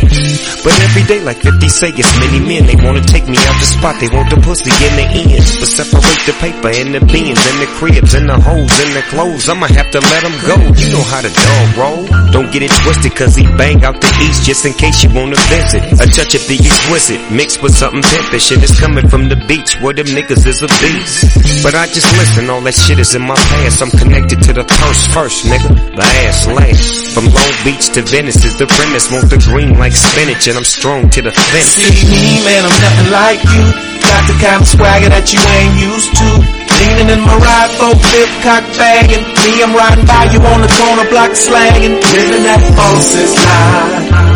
[0.62, 2.70] But every day like 50 say it's many men.
[2.70, 3.98] They wanna take me out the spot.
[3.98, 5.55] They want the pussy in the end.
[5.60, 9.04] But separate the paper and the beans and the cribs and the holes and the
[9.12, 9.48] clothes.
[9.48, 10.58] I'ma have to let him go.
[10.80, 12.02] You know how the dog roll.
[12.32, 15.40] Don't get it twisted cause he bang out the east just in case you wanna
[15.52, 15.84] visit.
[16.00, 19.80] A touch of the exquisite mixed with something pimpish shit is coming from the beach
[19.82, 21.64] where them niggas is a beast.
[21.64, 23.82] But I just listen, all that shit is in my past.
[23.82, 25.74] I'm connected to the purse first, nigga.
[25.96, 27.14] The ass last.
[27.16, 29.12] From Long Beach to Venice is the premise.
[29.12, 31.66] Want the green like spinach and I'm strong to the finish.
[31.66, 33.95] See me, man, I'm nothing like you.
[34.06, 36.30] Got the kind of swagger that you ain't used to.
[36.78, 39.24] Leaning in my ride, four fifth cock bagging.
[39.24, 41.98] Me, I'm riding by you on the corner block slanging.
[41.98, 44.36] Living that boss's life.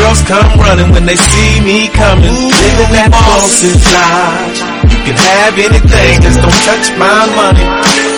[0.00, 2.32] Girls come running when they see me coming.
[2.32, 4.56] Living that boss's life.
[4.88, 8.09] You can have anything, just don't touch my money.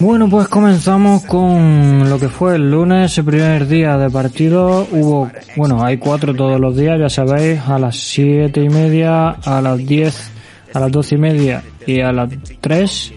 [0.00, 4.86] Bueno, pues comenzamos con lo que fue el lunes, el primer día de partido.
[4.90, 9.60] Hubo, bueno, hay cuatro todos los días, ya sabéis, a las siete y media, a
[9.60, 10.30] las diez,
[10.72, 12.30] a las doce y media y a las
[12.62, 13.12] tres.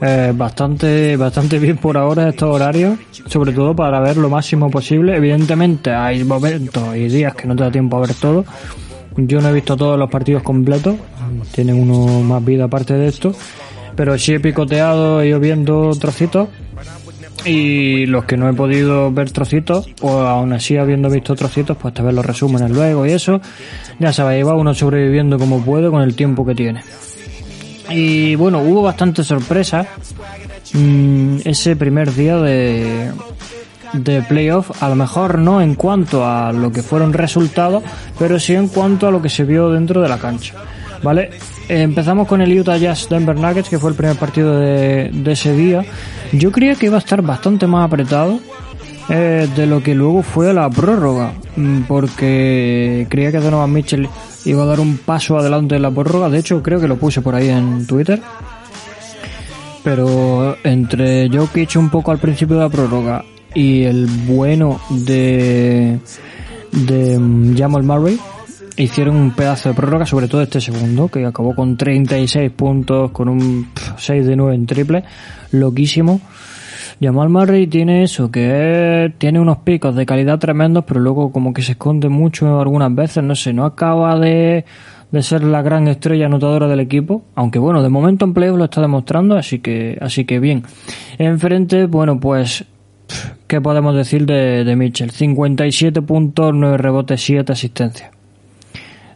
[0.00, 5.16] Eh, bastante, bastante bien por ahora estos horarios, sobre todo para ver lo máximo posible.
[5.16, 8.44] Evidentemente hay momentos y días que no te da tiempo a ver todo.
[9.16, 10.96] Yo no he visto todos los partidos completos,
[11.52, 13.32] tienen uno más vida aparte de esto,
[13.96, 16.48] pero sí he picoteado, he viendo trocitos
[17.44, 21.94] y los que no he podido ver trocitos, o aún así habiendo visto trocitos, pues
[21.94, 23.40] te ves los resúmenes luego y eso,
[23.98, 26.82] ya sabéis, va uno sobreviviendo como puede con el tiempo que tiene.
[27.90, 29.86] Y bueno, hubo bastante sorpresa
[30.72, 33.10] mm, ese primer día de,
[33.92, 37.82] de playoff, a lo mejor no en cuanto a lo que fueron resultados,
[38.18, 40.54] pero sí en cuanto a lo que se vio dentro de la cancha.
[41.02, 41.30] ¿Vale?
[41.74, 45.82] Empezamos con el Utah Jazz Denver Nuggets, que fue el primer partido de, ese día.
[46.30, 48.40] Yo creía que iba a estar bastante más apretado
[49.08, 54.06] eh, de lo que luego fue la prórroga, mm, porque creía que Donovan Mitchell
[54.44, 56.28] iba a dar un paso adelante en la prórroga.
[56.28, 58.20] De hecho, creo que lo puse por ahí en Twitter.
[59.82, 65.98] Pero entre Jokic un poco al principio de la prórroga y el bueno de,
[66.70, 68.20] de mm, Jamal Murray
[68.76, 73.28] hicieron un pedazo de prórroga, sobre todo este segundo, que acabó con 36 puntos, con
[73.28, 75.04] un 6 de 9 en triple,
[75.52, 76.20] loquísimo.
[77.00, 81.62] Jamal Murray tiene eso, que tiene unos picos de calidad tremendos, pero luego como que
[81.62, 84.64] se esconde mucho algunas veces, no sé, no acaba de,
[85.10, 88.64] de ser la gran estrella anotadora del equipo, aunque bueno, de momento en playoff lo
[88.64, 90.62] está demostrando, así que, así que bien.
[91.18, 92.64] Enfrente, bueno, pues,
[93.48, 95.10] ¿qué podemos decir de, de Mitchell?
[95.10, 98.21] 57 puntos, 9 rebotes, 7 asistencias.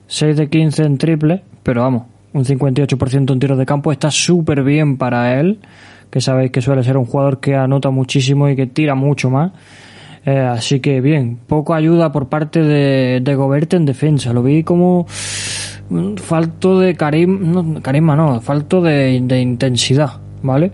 [0.06, 4.62] 6 de 15 en triple, pero vamos, un 58% en tiros de campo está súper
[4.62, 5.58] bien para él
[6.10, 9.52] que sabéis que suele ser un jugador que anota muchísimo y que tira mucho más.
[10.24, 14.32] Eh, así que bien, poco ayuda por parte de, de en defensa.
[14.32, 20.72] Lo vi como falto de carisma, no, carisma no, falto de, de intensidad, ¿vale?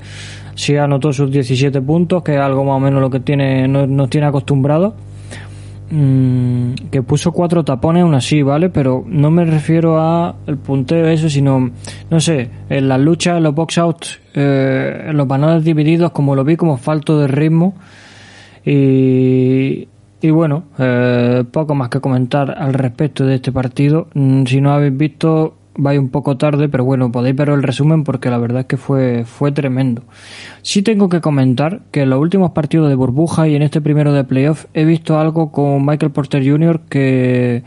[0.55, 3.88] Sí anotó sus 17 puntos, que es algo más o menos lo que tiene, nos,
[3.88, 4.95] nos tiene acostumbrados
[5.92, 8.70] mmm, que puso cuatro tapones aún así, ¿vale?
[8.70, 11.70] Pero no me refiero a el punteo eso, sino,
[12.11, 16.35] no sé, en las luchas, en los box outs, eh, en los bananes divididos, como
[16.35, 17.74] lo vi como falto de ritmo.
[18.64, 19.88] Y,
[20.20, 24.09] y bueno, eh, poco más que comentar al respecto de este partido.
[24.14, 28.04] Mm, Si no habéis visto, vais un poco tarde, pero bueno, podéis ver el resumen
[28.04, 30.02] porque la verdad es que fue, fue tremendo.
[30.62, 34.12] Sí tengo que comentar que en los últimos partidos de burbuja y en este primero
[34.12, 36.80] de playoff he visto algo con Michael Porter Jr.
[36.88, 37.62] que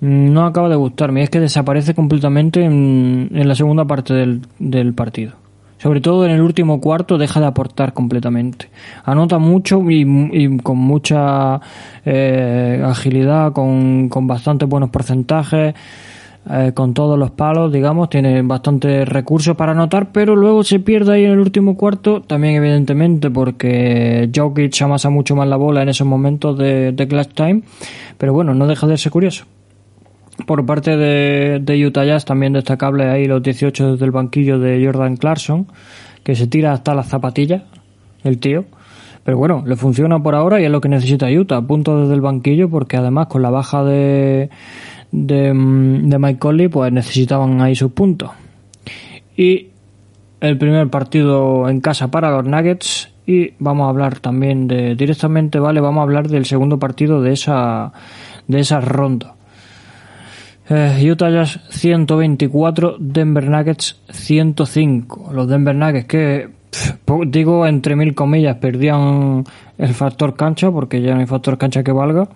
[0.00, 5.32] no acaba de gustarme, es que desaparece completamente en, la segunda parte del, del partido.
[5.78, 8.68] Sobre todo en el último cuarto deja de aportar completamente.
[9.02, 11.58] Anota mucho y, y con mucha
[12.04, 15.74] eh, agilidad, con, con bastante buenos porcentajes
[16.48, 21.14] eh, con todos los palos, digamos, tiene bastantes recursos para anotar, pero luego se pierde
[21.14, 25.90] ahí en el último cuarto, también evidentemente porque Jokic amasa mucho más la bola en
[25.90, 27.62] esos momentos de, de clutch time,
[28.16, 29.44] pero bueno, no deja de ser curioso.
[30.46, 35.16] Por parte de, Utah Jazz también destacable ahí los 18 desde el banquillo de Jordan
[35.16, 35.66] Clarkson,
[36.22, 37.62] que se tira hasta las zapatillas,
[38.24, 38.64] el tío.
[39.24, 42.20] Pero bueno, le funciona por ahora y es lo que necesita Utah, punto desde el
[42.22, 44.48] banquillo, porque además con la baja de,
[45.12, 48.30] de, de Mike Conley, pues necesitaban ahí sus puntos.
[49.36, 49.68] Y
[50.40, 55.58] el primer partido en casa para los Nuggets y vamos a hablar también de directamente,
[55.58, 57.92] vale, vamos a hablar del segundo partido de esa
[58.48, 59.34] de esa ronda.
[60.68, 65.32] Eh, Utah Jazz 124, Denver Nuggets 105.
[65.32, 66.48] Los Denver Nuggets que
[67.26, 69.44] digo entre mil comillas perdían
[69.78, 72.28] el factor cancha porque ya no hay factor cancha que valga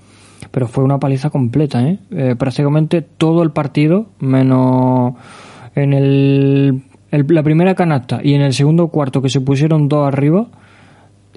[0.50, 1.98] pero fue una paliza completa, ¿eh?
[2.10, 5.14] Eh, prácticamente todo el partido, menos
[5.74, 10.48] en el, la primera canasta y en el segundo cuarto que se pusieron dos arriba,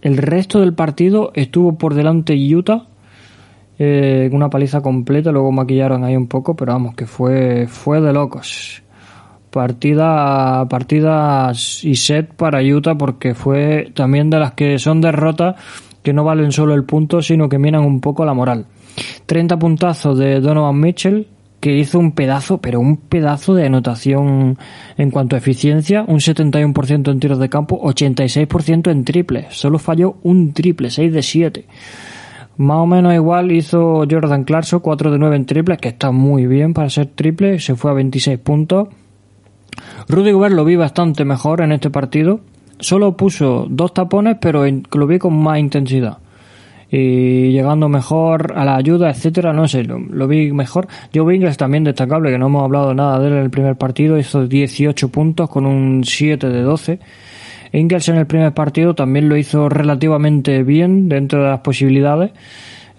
[0.02, 2.88] el resto del partido estuvo por delante Utah,
[3.80, 8.13] eh, una paliza completa, luego maquillaron ahí un poco, pero vamos, que fue, fue de
[8.13, 8.84] locos.
[9.50, 15.56] Partida, partida y set para Utah porque fue también de las que son derrotas
[16.04, 18.65] que no valen solo el punto, sino que minan un poco la moral.
[19.25, 21.27] 30 puntazos de Donovan Mitchell,
[21.60, 24.58] que hizo un pedazo, pero un pedazo de anotación
[24.98, 29.48] en cuanto a eficiencia, un 71% en tiros de campo, 86% en triple.
[29.50, 31.65] Solo falló un triple, 6 de 7.
[32.58, 36.48] Más o menos igual hizo Jordan Clarkson, 4 de 9 en triples, que está muy
[36.48, 38.87] bien para ser triple, se fue a 26 puntos.
[40.08, 42.39] Rudy Gobert lo vi bastante mejor en este partido,
[42.79, 46.17] solo puso dos tapones, pero lo vi con más intensidad.
[46.90, 50.88] Y llegando mejor a la ayuda, etcétera, no sé, lo, vi mejor.
[51.13, 54.17] Joe Ingles también destacable, que no hemos hablado nada de él en el primer partido,
[54.17, 57.00] hizo 18 puntos con un 7 de 12.
[57.73, 62.31] Ingles en el primer partido también lo hizo relativamente bien dentro de las posibilidades.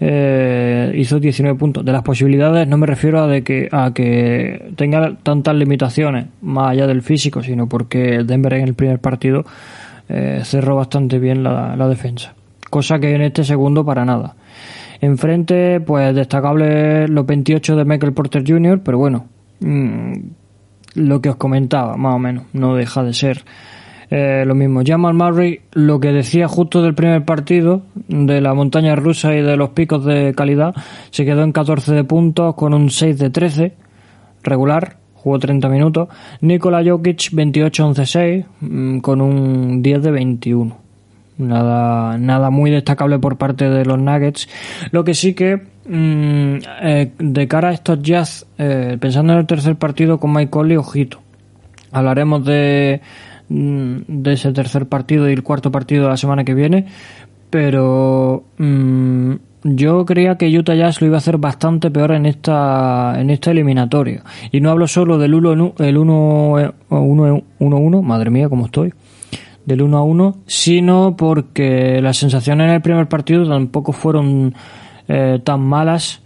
[0.01, 1.85] Eh, hizo 19 puntos.
[1.85, 6.71] De las posibilidades no me refiero a, de que, a que tenga tantas limitaciones más
[6.71, 9.45] allá del físico, sino porque Denver en el primer partido
[10.09, 12.35] eh, cerró bastante bien la, defensa.
[12.71, 14.37] Cosa que en este segundo para nada.
[15.01, 19.27] Enfrente, pues destacable los 28 de Michael Porter Jr., pero bueno,
[19.61, 20.13] mm,
[20.95, 23.45] lo que os comentaba, más o menos, no deja de ser
[24.11, 24.83] eh, lo mismo.
[24.85, 29.57] Jamal Murray, lo que decía justo del primer partido, de la montaña rusa y de
[29.57, 30.75] los picos de calidad,
[31.11, 33.75] se quedó en 14 de puntos con un 6 de 13,
[34.43, 36.09] regular, jugó 30 minutos.
[36.41, 40.88] Nikola Jokic, 28-11-6, mm, con un 10 de 21.
[41.39, 44.49] Nada, nada muy destacable por parte de los Nuggets.
[44.91, 49.47] Lo que sí que, mm, eh, de cara a estos Jazz, eh, pensando en el
[49.47, 51.21] tercer partido con Mike Conley, ojito.
[51.93, 53.01] Hablaremos de,
[53.49, 56.85] Mm, de ese tercer partido y el cuarto partido de la semana que viene,
[57.49, 59.33] pero mm,
[59.65, 63.51] yo creía que Utah Jazz lo iba a hacer bastante peor en esta en esta
[63.51, 64.23] eliminatoria.
[64.53, 68.93] Y no hablo solo del 1 el 1 1 1 madre mía, cómo estoy.
[69.69, 74.55] Del 1 a 1, sino porque las sensaciones en el primer partido tampoco fueron
[75.07, 76.23] eh, tan malas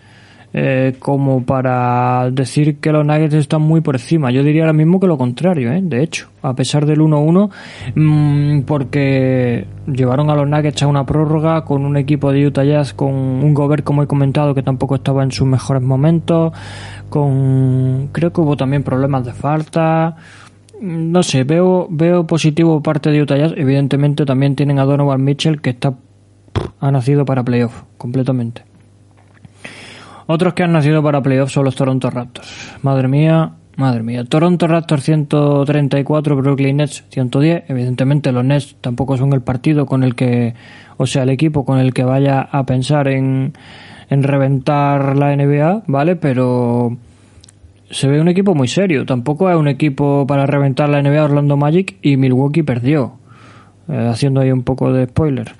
[0.54, 4.30] eh, como para decir que los Nuggets están muy por encima.
[4.30, 5.80] Yo diría ahora mismo que lo contrario, ¿eh?
[5.82, 7.50] de hecho, a pesar del 1-1,
[7.94, 12.92] mmm, porque llevaron a los Nuggets a una prórroga con un equipo de Utah Jazz
[12.92, 16.52] con un Gobert, como he comentado, que tampoco estaba en sus mejores momentos,
[17.08, 20.16] con creo que hubo también problemas de falta.
[20.82, 23.54] No sé, veo, veo positivo parte de Utah Jazz.
[23.56, 25.94] Evidentemente también tienen a Donovan Mitchell que está
[26.80, 28.64] ha nacido para playoff completamente.
[30.26, 32.78] Otros que han nacido para playoffs son los Toronto Raptors.
[32.82, 34.24] Madre mía, madre mía.
[34.24, 37.64] Toronto Raptors 134, Brooklyn Nets 110.
[37.68, 40.54] Evidentemente los Nets tampoco son el partido con el que,
[40.96, 43.52] o sea, el equipo con el que vaya a pensar en,
[44.10, 46.16] en reventar la NBA, ¿vale?
[46.16, 46.96] Pero
[47.92, 49.06] se ve un equipo muy serio.
[49.06, 53.18] Tampoco es un equipo para reventar la NBA Orlando Magic y Milwaukee perdió.
[53.88, 55.52] Eh, haciendo ahí un poco de spoiler.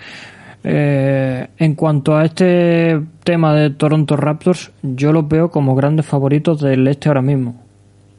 [0.64, 6.60] Eh, en cuanto a este tema de Toronto Raptors, yo los veo como grandes favoritos
[6.60, 7.60] del este ahora mismo.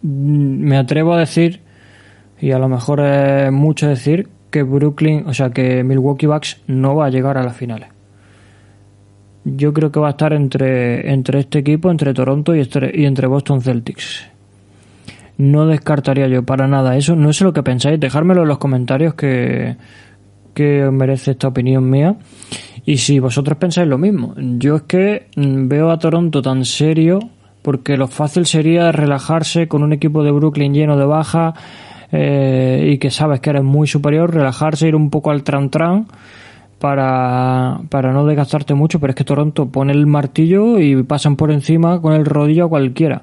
[0.01, 1.61] Mm, me atrevo a decir,
[2.39, 6.95] y a lo mejor es mucho decir, que Brooklyn, o sea, que Milwaukee Bucks no
[6.95, 7.92] va a llegar a las finales.
[9.45, 12.61] Yo creo que va a estar entre, entre este equipo, entre Toronto y,
[13.05, 14.25] entre Boston Celtics.
[15.37, 17.15] No descartaría yo para nada eso.
[17.15, 17.99] No sé lo que pensáis.
[17.99, 19.75] Dejármelo en los comentarios que,
[20.53, 22.15] que merece esta opinión mía.
[22.85, 27.19] Y si vosotros pensáis lo mismo, yo es que mm, veo a Toronto tan serio
[27.61, 31.53] porque lo fácil sería relajarse con un equipo de Brooklyn lleno de baja
[32.11, 36.05] eh, y que sabes que eres muy superior, relajarse, ir un poco al tran-tran
[36.80, 41.51] para, para no desgastarte mucho, pero es que Toronto pone el martillo y pasan por
[41.51, 43.21] encima con el rodillo a cualquiera.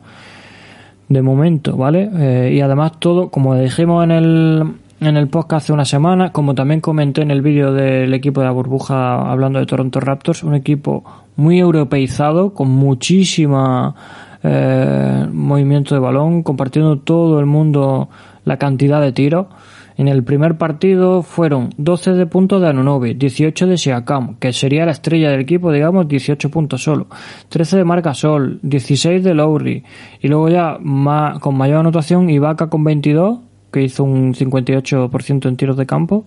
[1.08, 2.08] De momento, ¿vale?
[2.14, 4.62] Eh, y además todo, como dijimos en el,
[5.00, 8.46] en el podcast hace una semana, como también comenté en el vídeo del equipo de
[8.46, 11.04] la burbuja hablando de Toronto Raptors, un equipo
[11.36, 13.94] muy europeizado, con muchísima
[14.42, 18.08] eh, movimiento de balón, compartiendo todo el mundo
[18.44, 19.46] la cantidad de tiros.
[19.96, 24.86] En el primer partido fueron 12 de puntos de Anunobi, 18 de Siakam, que sería
[24.86, 27.06] la estrella del equipo, digamos, 18 puntos solo,
[27.48, 29.84] 13 de Marcasol, 16 de Lowry,
[30.20, 30.78] y luego ya
[31.40, 33.40] con mayor anotación Ibaka con 22,
[33.72, 36.24] que hizo un 58% en tiros de campo,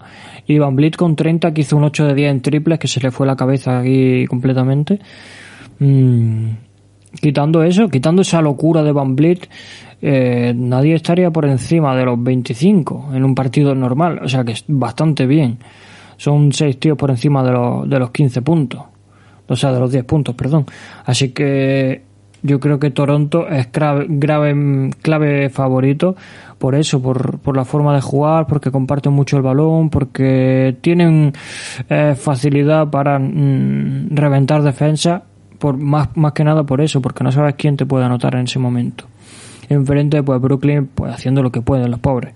[0.47, 3.01] y Van Blit con 30, que hizo un 8 de 10 en triples, que se
[3.01, 4.99] le fue la cabeza aquí completamente.
[5.80, 6.49] Mm,
[7.22, 9.47] quitando eso, quitando esa locura de Van Blit,
[10.05, 14.51] eh, nadie estaría por encima de los 25 en un partido normal, o sea que
[14.51, 15.59] es bastante bien.
[16.17, 18.81] Son 6 tíos por encima de los, de los 15 puntos,
[19.47, 20.65] o sea, de los 10 puntos, perdón.
[21.05, 22.01] Así que
[22.41, 26.17] yo creo que Toronto es grave, clave favorito
[26.57, 31.31] por eso, por, por la forma de jugar, porque comparten mucho el balón, porque tienen
[31.87, 35.23] eh, facilidad para mm, reventar defensa,
[35.59, 38.41] por más, más que nada por eso, porque no sabes quién te puede anotar en
[38.41, 39.05] ese momento.
[39.70, 42.34] Enfrente, pues Brooklyn, pues haciendo lo que puede, los pobres.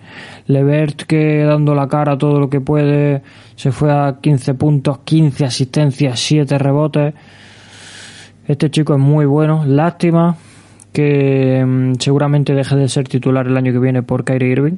[0.47, 3.21] Levert que dando la cara todo lo que puede,
[3.55, 7.13] se fue a 15 puntos, 15 asistencias, 7 rebotes
[8.47, 9.65] este chico es muy bueno.
[9.65, 10.37] Lástima
[10.93, 14.77] que mm, seguramente deje de ser titular el año que viene por Kyrie Irving.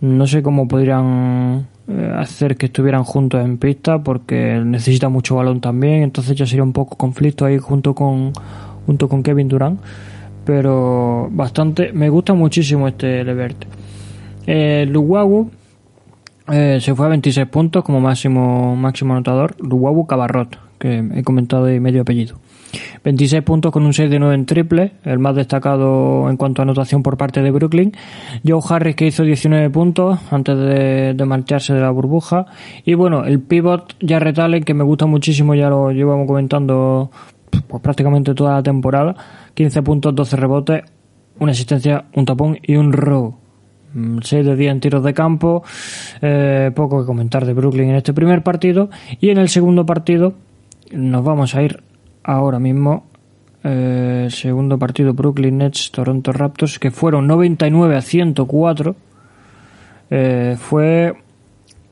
[0.00, 5.60] No sé cómo podrían eh, hacer que estuvieran juntos en pista porque necesita mucho balón
[5.60, 8.32] también, entonces ya sería un poco conflicto ahí junto con
[8.86, 9.78] junto con Kevin Durant,
[10.50, 13.66] pero bastante me gusta muchísimo este Levert.
[14.48, 14.92] Eh,
[16.52, 21.66] eh, se fue a 26 puntos como máximo máximo anotador, Luwawu Cabarrot, que he comentado
[21.66, 22.40] de medio apellido.
[23.04, 26.64] 26 puntos con un 6 de 9 en triple, el más destacado en cuanto a
[26.64, 27.92] anotación por parte de Brooklyn.
[28.44, 32.46] Joe Harris que hizo 19 puntos antes de, marcharse de la burbuja.
[32.84, 37.12] Y bueno, el pivot ya retale que me gusta muchísimo, ya lo llevamos comentando
[37.68, 39.14] pues, prácticamente toda la temporada.
[39.54, 40.82] 15 puntos, 12 rebotes,
[41.38, 43.38] una asistencia, un tapón y un robo.
[43.92, 45.64] 6 mm, de 10 en tiros de campo,
[46.20, 48.90] eh, poco que comentar de Brooklyn en este primer partido.
[49.20, 50.34] Y en el segundo partido
[50.92, 51.82] nos vamos a ir
[52.22, 53.04] ahora mismo
[53.62, 58.96] eh, segundo partido Brooklyn Nets Toronto Raptors que fueron 99 a 104
[60.10, 61.14] eh, fue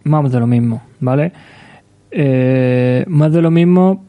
[0.05, 1.33] más de lo mismo vale
[3.07, 4.08] más de lo mismo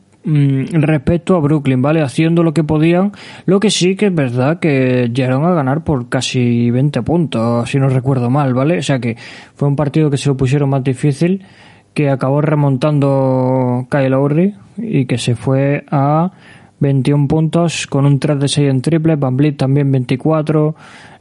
[0.71, 3.11] respecto a Brooklyn vale haciendo lo que podían.
[3.45, 7.80] Lo que sí que es verdad que llegaron a ganar por casi 20 puntos si
[7.80, 9.17] no recuerdo mal vale o sea que
[9.55, 11.43] fue un partido que se lo pusieron más difícil
[11.93, 16.32] que acabó remontando Kyle Lowry y que se fue a
[16.80, 20.75] 21 puntos con un 3 de 6 en triple, Van Vliet también 24,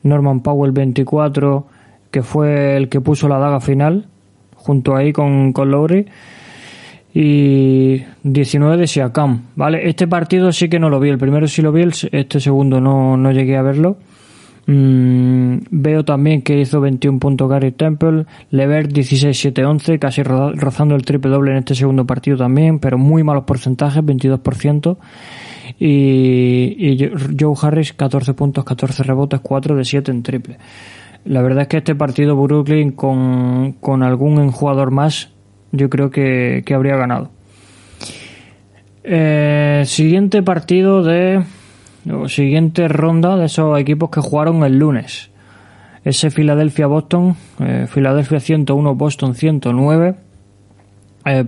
[0.05, 1.67] Norman Powell 24,
[2.11, 4.07] que fue el que puso la daga final
[4.55, 6.07] junto ahí con, con Lowry
[7.21, 9.89] y 19 de Siakam, ¿vale?
[9.89, 13.17] Este partido sí que no lo vi, el primero sí lo vi, este segundo no,
[13.17, 13.97] no llegué a verlo
[14.71, 21.31] Mm, veo también que hizo 21 puntos Gary Temple, Levert 16-7-11, casi rozando el triple
[21.31, 24.99] doble en este segundo partido también, pero muy malos porcentajes, 22%.
[25.79, 27.11] Y, y
[27.41, 30.59] Joe Harris 14 puntos, 14 rebotes, 4 de 7 en triple.
[31.25, 35.31] La verdad es que este partido Brooklyn con, con algún jugador más
[35.73, 37.31] yo creo que, que habría ganado.
[39.05, 41.43] Eh, siguiente partido de
[42.27, 45.31] siguiente ronda de esos equipos que jugaron el lunes.
[46.05, 50.15] Ese Filadelfia-Boston, eh, Filadelfia 101, Boston 109.
[51.25, 51.45] Eh,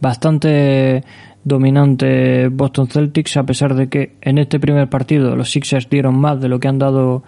[0.00, 1.04] bastante
[1.44, 6.40] dominante Boston Celtics, a pesar de que en este primer partido los Sixers dieron más
[6.40, 7.22] de lo que han dado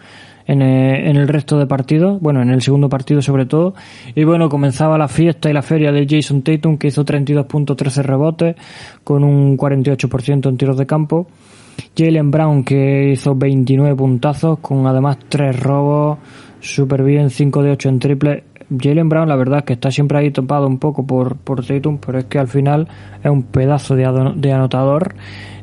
[0.46, 3.74] en, eh, en, el resto de partidos, bueno, en el segundo partido sobre todo.
[4.14, 8.56] Y bueno, comenzaba la fiesta y la feria de Jason Tatum, que hizo 32.13 rebotes,
[9.04, 11.26] con un 48% en tiros de campo.
[11.96, 16.18] Jalen Brown que hizo 29 puntazos con además 3 robos,
[16.60, 18.44] súper bien, 5 de 8 en triple.
[18.80, 21.98] Jalen Brown la verdad es que está siempre ahí topado un poco por, por Tatum,
[21.98, 22.88] pero es que al final
[23.22, 25.14] es un pedazo de, anotador.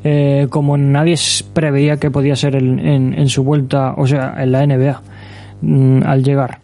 [0.04, 1.16] Eh, como nadie
[1.54, 5.02] preveía que podía ser en, su vuelta, o sea, en la NBA,
[5.62, 6.60] mm, al llegar.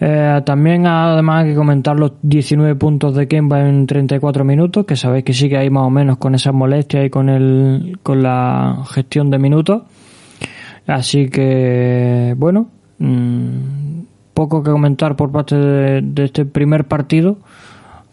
[0.00, 4.94] Eh, también además hay que comentar los 19 puntos de Kemba en 34 minutos, que
[4.94, 8.84] sabéis que sigue ahí más o menos con esas molestias y con, el, con la
[8.90, 9.82] gestión de minutos.
[10.86, 12.68] Así que, bueno,
[12.98, 14.00] mm,
[14.38, 17.38] poco que comentar por parte de, este primer partido.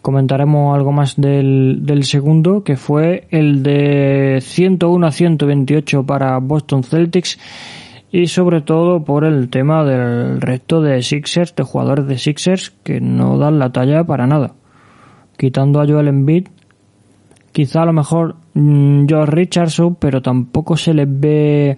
[0.02, 6.82] Comentaremos algo más del, del segundo, que fue el de 101 a 128 para Boston
[6.82, 7.38] Celtics
[8.10, 13.00] y sobre todo por el tema del resto de Sixers, de jugadores de Sixers que
[13.00, 14.54] no dan la talla para nada.
[15.38, 16.48] Quitando a Joel Embiid,
[17.52, 21.76] quizá a lo mejor mm, George Richardson, pero tampoco se les ve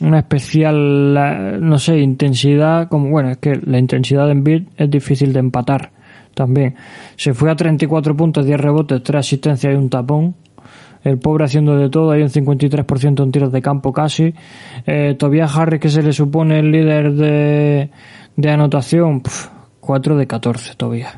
[0.00, 5.32] una especial, no sé, intensidad, como bueno, es que la intensidad de Embiid es difícil
[5.32, 5.90] de empatar
[6.34, 6.76] también.
[7.16, 10.34] Se fue a 34 puntos, 10 rebotes, 3 asistencias y un tapón
[11.04, 14.34] el pobre haciendo de todo, hay un 53% en tiros de campo casi.
[14.86, 17.90] Eh, Tobias Harris, que se le supone el líder de,
[18.36, 19.22] de anotación,
[19.80, 21.12] 4 de 14 todavía.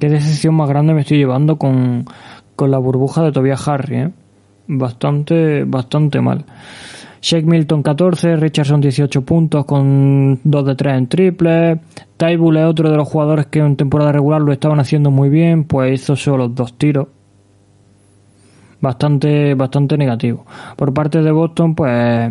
[0.00, 2.06] Qué decisión más grande me estoy llevando con,
[2.56, 4.10] con la burbuja de Tobias Harris, ¿eh?
[4.66, 6.46] Bastante, bastante mal.
[7.24, 11.80] Shake Milton 14, Richardson 18 puntos con 2 de 3 en triple.
[12.18, 15.64] Tybull es otro de los jugadores que en temporada regular lo estaban haciendo muy bien,
[15.64, 17.08] pues hizo solo dos tiros
[18.78, 20.44] bastante, bastante negativo.
[20.76, 22.30] Por parte de Boston, pues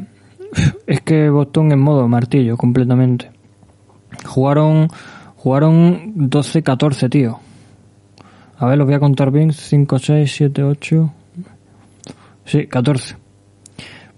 [0.85, 3.31] es que Boston en modo martillo completamente.
[4.27, 4.89] Jugaron,
[5.37, 7.39] jugaron 12-14, tío.
[8.59, 9.53] A ver, los voy a contar bien.
[9.53, 11.13] 5, 6, 7, 8.
[12.45, 13.22] Sí, 14.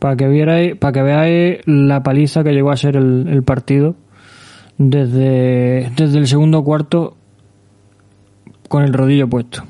[0.05, 3.95] Para que vierais, para que veáis la paliza que llegó a ser el, el partido
[4.77, 7.17] desde, desde el segundo cuarto
[8.69, 9.63] con el rodillo puesto.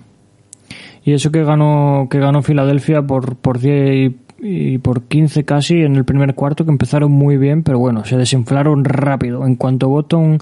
[1.05, 5.95] Y eso que ganó, que ganó Filadelfia por, por 10 y, por 15 casi en
[5.95, 9.45] el primer cuarto, que empezaron muy bien, pero bueno, se desinflaron rápido.
[9.45, 10.39] En cuanto Boston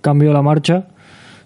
[0.00, 0.86] cambió la marcha,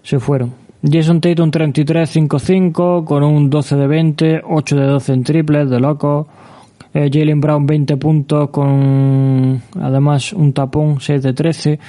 [0.03, 0.53] se fueron.
[0.83, 6.27] Jason Tatum 33-5-5 con un 12 de 20, 8 de 12 en triples, de loco.
[6.93, 11.79] Eh, Jalen Brown 20 puntos con además un tapón 6 de 13.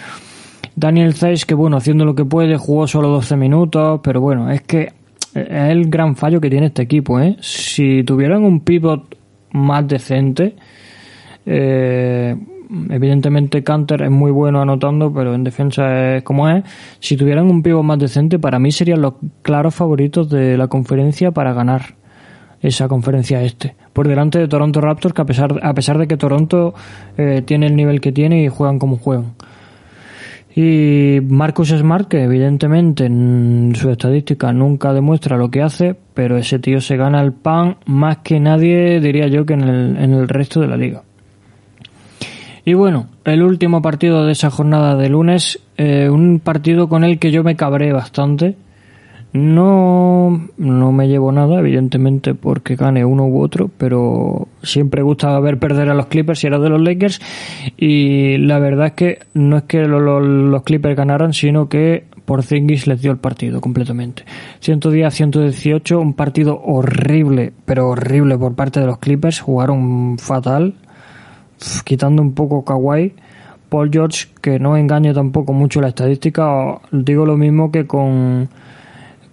[0.76, 4.62] Daniel Zeiss que bueno, haciendo lo que puede, jugó solo 12 minutos, pero bueno, es
[4.62, 4.92] que
[5.34, 7.36] es el gran fallo que tiene este equipo, ¿eh?
[7.40, 9.16] Si tuvieran un pivot
[9.52, 10.56] más decente,
[11.46, 12.36] eh,
[12.88, 16.64] evidentemente Canter es muy bueno anotando, pero en defensa es como es.
[16.98, 21.30] Si tuvieran un pivot más decente, para mí serían los claros favoritos de la conferencia
[21.30, 21.94] para ganar
[22.60, 23.74] esa conferencia este.
[24.00, 26.72] Por delante de Toronto Raptors, que a pesar, a pesar de que Toronto
[27.18, 29.34] eh, tiene el nivel que tiene y juegan como juegan.
[30.56, 36.58] Y Marcus Smart, que evidentemente en su estadística nunca demuestra lo que hace, pero ese
[36.58, 40.28] tío se gana el pan más que nadie, diría yo, que en el, en el
[40.28, 41.02] resto de la liga.
[42.64, 47.18] Y bueno, el último partido de esa jornada de lunes, eh, un partido con el
[47.18, 48.56] que yo me cabré bastante.
[49.32, 55.58] No, no me llevo nada, evidentemente, porque gane uno u otro, pero siempre gusta ver
[55.60, 57.20] perder a los Clippers si era de los Lakers.
[57.76, 62.04] Y la verdad es que no es que lo- lo- los Clippers ganaran, sino que
[62.24, 64.24] Porzingis les dio el partido completamente.
[64.60, 69.40] 110 a 118, un partido horrible, pero horrible por parte de los Clippers.
[69.40, 70.74] Jugaron fatal,
[71.84, 73.12] quitando un poco Kawhi.
[73.68, 78.48] Paul George, que no engañe tampoco mucho la estadística, digo lo mismo que con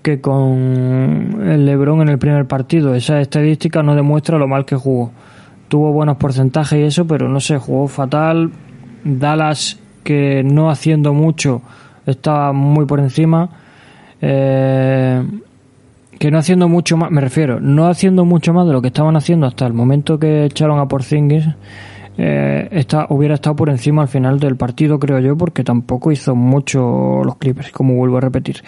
[0.08, 2.96] que con el LeBron en el primer partido.
[2.96, 5.12] Esa estadística no demuestra lo mal que jugó.
[5.68, 8.52] Tuvo buenos porcentajes y eso, pero no sé, jugó fatal.
[9.04, 11.62] Dallas, que no haciendo mucho,
[12.06, 13.50] estaba muy por encima.
[14.22, 15.22] Eh,
[16.18, 19.18] que no haciendo mucho más, me refiero, no haciendo mucho más de lo que estaban
[19.18, 21.50] haciendo hasta el momento que echaron a Porzingis,
[22.18, 26.36] eh, está, hubiera estado por encima al final del partido, creo yo, porque tampoco hizo
[26.36, 28.64] mucho los Clippers, como vuelvo a repetir.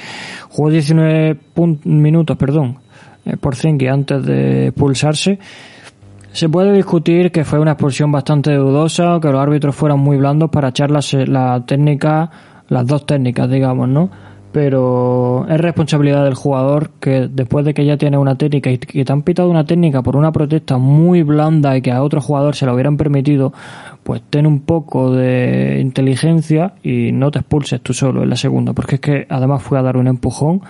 [0.49, 2.77] Jugó 19 pun- minutos, perdón,
[3.25, 5.39] eh, Porzingis antes de pulsarse.
[6.31, 10.51] Se puede discutir que fue una expulsión bastante dudosa, que los árbitros fueran muy blandos
[10.51, 12.29] para echar la, la técnica,
[12.67, 14.09] las dos técnicas, digamos, ¿no?
[14.51, 19.05] Pero es responsabilidad del jugador que después de que ya tiene una técnica y que
[19.05, 22.55] te han pitado una técnica por una protesta muy blanda y que a otro jugador
[22.55, 23.53] se lo hubieran permitido,
[24.03, 28.73] pues ten un poco de inteligencia y no te expulses tú solo en la segunda,
[28.73, 30.61] porque es que además fue a dar un empujón,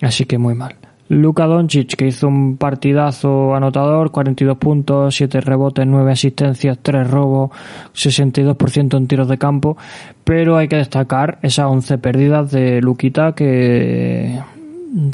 [0.00, 0.76] así que muy mal.
[1.12, 7.50] Luka Doncic, que hizo un partidazo anotador, 42 puntos, 7 rebotes, 9 asistencias, 3 robos,
[7.94, 9.76] 62% en tiros de campo,
[10.24, 14.40] pero hay que destacar esas 11 pérdidas de Luquita que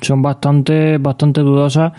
[0.00, 1.92] son bastante, bastante dudosas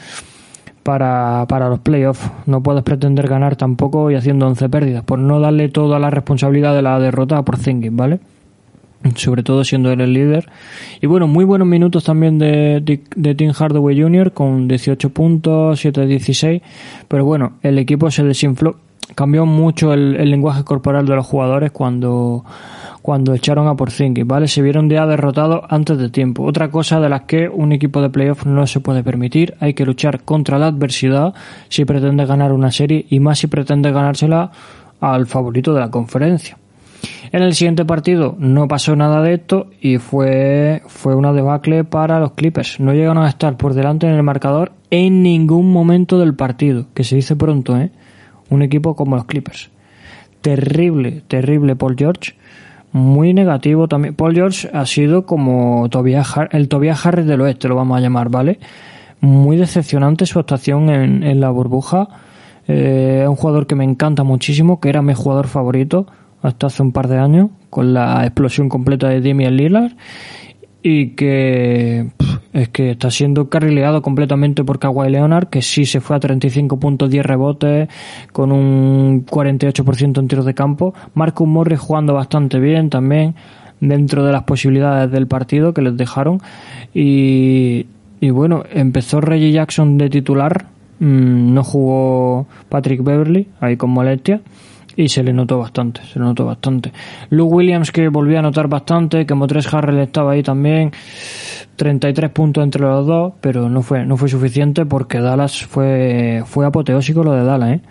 [0.81, 2.25] para, para los playoffs.
[2.45, 6.73] No puedes pretender ganar tampoco y haciendo 11 pérdidas, por no darle toda la responsabilidad
[6.73, 8.21] de la derrota a Porzingis, ¿vale?
[9.15, 10.49] Sobre todo siendo él el líder.
[11.01, 12.81] Y bueno, muy buenos minutos también de,
[13.15, 14.33] de, Tim Hardaway Jr.
[14.33, 16.61] con 18 puntos, 7 de 16.
[17.07, 18.75] Pero bueno, el equipo se desinfló.
[19.15, 22.45] Cambió mucho el, el lenguaje corporal de los jugadores cuando,
[23.01, 24.47] cuando echaron a Porzingis, ¿vale?
[24.47, 26.43] Se vieron ya derrotados antes de tiempo.
[26.43, 29.55] Otra cosa de las que un equipo de playoff no se puede permitir.
[29.59, 31.33] Hay que luchar contra la adversidad
[31.69, 34.51] si pretende ganar una serie y más si pretende ganársela
[34.99, 36.57] al favorito de la conferencia.
[37.31, 42.19] En el siguiente partido no pasó nada de esto y fue, fue una debacle para
[42.19, 42.79] los Clippers.
[42.79, 47.03] No llegaron a estar por delante en el marcador en ningún momento del partido, que
[47.03, 47.91] se dice pronto, ¿eh?
[48.49, 49.69] Un equipo como los Clippers.
[50.41, 52.33] Terrible, terrible Paul George.
[52.91, 54.15] Muy negativo también.
[54.15, 58.59] Paul George ha sido como el Tobias Harris del oeste, lo vamos a llamar, ¿vale?
[59.21, 62.07] Muy decepcionante su actuación en, en la burbuja.
[62.67, 66.07] Eh, un jugador que me encanta muchísimo, que era mi jugador favorito
[66.41, 69.91] hasta hace un par de años con la explosión completa de Damian Lillard
[70.81, 72.07] y que
[72.53, 76.79] es que está siendo carrileado completamente por Kawhi Leonard que sí se fue a 35
[76.79, 77.89] puntos 10 rebotes
[78.31, 80.93] con un 48% en tiros de campo.
[81.13, 83.35] Marcus Morris jugando bastante bien también
[83.81, 86.41] dentro de las posibilidades del partido que les dejaron.
[86.93, 87.87] Y,
[88.21, 90.67] y bueno empezó Reggie Jackson de titular
[90.99, 94.41] mmm, no jugó Patrick Beverly ahí con molestia
[94.99, 96.91] y se le notó bastante, se le notó bastante.
[97.29, 100.91] Luke Williams que volvió a notar bastante, que Motres Harrell estaba ahí también,
[101.77, 106.65] 33 puntos entre los dos, pero no fue, no fue suficiente porque Dallas fue, fue
[106.65, 107.81] apoteósico lo de Dallas, ¿eh?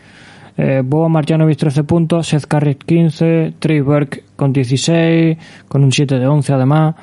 [0.59, 6.19] Eh, Boba Marjanovic 13 puntos, Seth Curry 15, Trey Burke con 16, con un 7
[6.19, 6.95] de 11 además.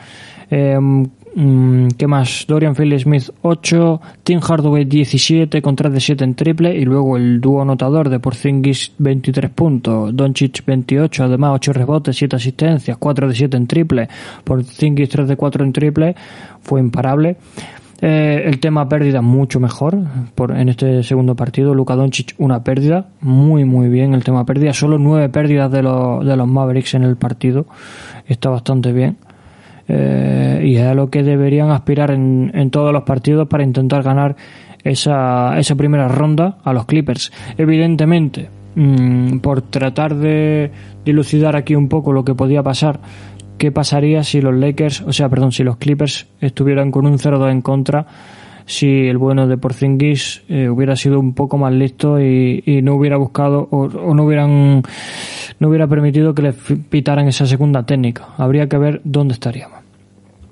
[0.52, 0.78] Eh,
[1.36, 2.46] ¿Qué más?
[2.48, 7.42] Dorian Finney-Smith 8, Tim Hardaway 17 con 3 de 7 en triple y luego el
[7.42, 13.36] dúo anotador de Porzingis 23 puntos, Doncic 28, además 8 rebotes, 7 asistencias, 4 de
[13.36, 14.08] 7 en triple,
[14.46, 16.16] Porzingis 3 de 4 en triple,
[16.62, 17.36] fue imparable.
[18.02, 19.98] Eh, el tema pérdida mucho mejor
[20.38, 21.74] en este segundo partido.
[21.74, 24.74] Luka Doncic una pérdida, muy muy bien el tema pérdida.
[24.74, 27.66] Solo nueve pérdidas de de los Mavericks en el partido.
[28.26, 29.18] Está bastante bien.
[29.88, 34.02] Eh, y es a lo que deberían aspirar en, en todos los partidos para intentar
[34.02, 34.36] ganar
[34.86, 37.32] esa, esa primera ronda a los Clippers.
[37.58, 40.72] Evidentemente, mm, por tratar de
[41.04, 43.00] dilucidar aquí un poco lo que podía pasar,
[43.58, 47.52] qué pasaría si los Lakers, o sea, perdón, si los Clippers estuvieran con un 0-2
[47.52, 48.06] en contra,
[48.66, 53.18] si el bueno de Porzingis eh, hubiera sido un poco más listo y, no hubiera
[53.18, 54.82] buscado o, no hubieran
[55.60, 58.30] no hubiera permitido que le pitaran esa segunda técnica.
[58.38, 59.80] Habría que ver dónde estaríamos.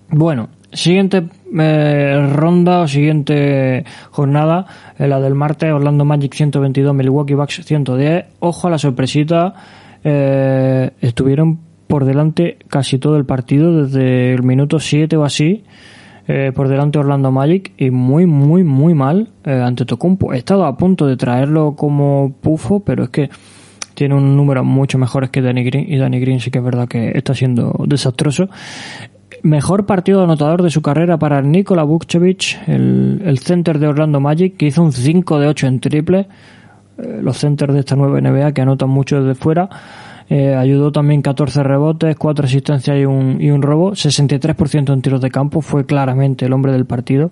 [0.09, 1.23] Bueno, siguiente
[1.57, 4.65] eh, ronda o siguiente jornada,
[4.97, 8.25] eh, la del martes, Orlando Magic 122, Milwaukee Bucks 110.
[8.39, 9.53] Ojo a la sorpresita,
[10.03, 15.63] estuvieron por delante casi todo el partido, desde el minuto 7 o así,
[16.27, 20.33] eh, por delante Orlando Magic y muy, muy, muy mal eh, ante Tocumpo.
[20.33, 23.29] He estado a punto de traerlo como pufo, pero es que
[23.93, 26.87] tiene un número mucho mejores que Danny Green y Danny Green sí que es verdad
[26.87, 28.49] que está siendo desastroso.
[29.41, 34.55] Mejor partido anotador de su carrera para Nikola Vukcevic, el, el center de Orlando Magic,
[34.57, 36.27] que hizo un 5 de 8 en triple.
[36.97, 39.69] Eh, los centers de esta nueva NBA que anotan mucho desde fuera.
[40.29, 43.91] Eh, ayudó también 14 rebotes, 4 asistencias y un, y un robo.
[43.91, 45.61] 63% en tiros de campo.
[45.61, 47.31] Fue claramente el hombre del partido.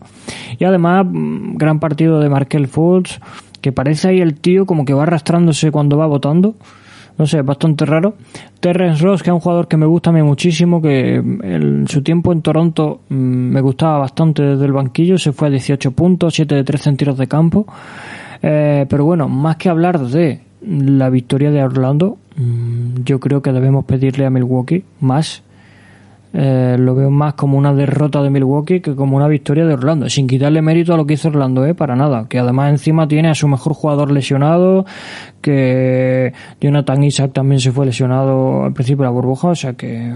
[0.59, 3.19] Y además, gran partido de Markel Fultz,
[3.61, 6.55] que parece ahí el tío como que va arrastrándose cuando va votando.
[7.17, 8.15] No sé, bastante raro.
[8.59, 12.01] Terrence Ross, que es un jugador que me gusta a mí muchísimo, que en su
[12.01, 15.17] tiempo en Toronto mmm, me gustaba bastante desde el banquillo.
[15.17, 17.67] Se fue a 18 puntos, 7 de 13 en tiros de campo.
[18.41, 23.85] Eh, pero bueno, más que hablar de la victoria de Orlando, yo creo que debemos
[23.85, 25.43] pedirle a Milwaukee más.
[26.33, 30.09] Eh, lo veo más como una derrota de Milwaukee que como una victoria de Orlando,
[30.09, 32.27] sin quitarle mérito a lo que hizo Orlando, eh, para nada.
[32.29, 34.85] Que además encima tiene a su mejor jugador lesionado,
[35.41, 40.13] que Jonathan Isaac también se fue lesionado al principio de la burbuja, o sea que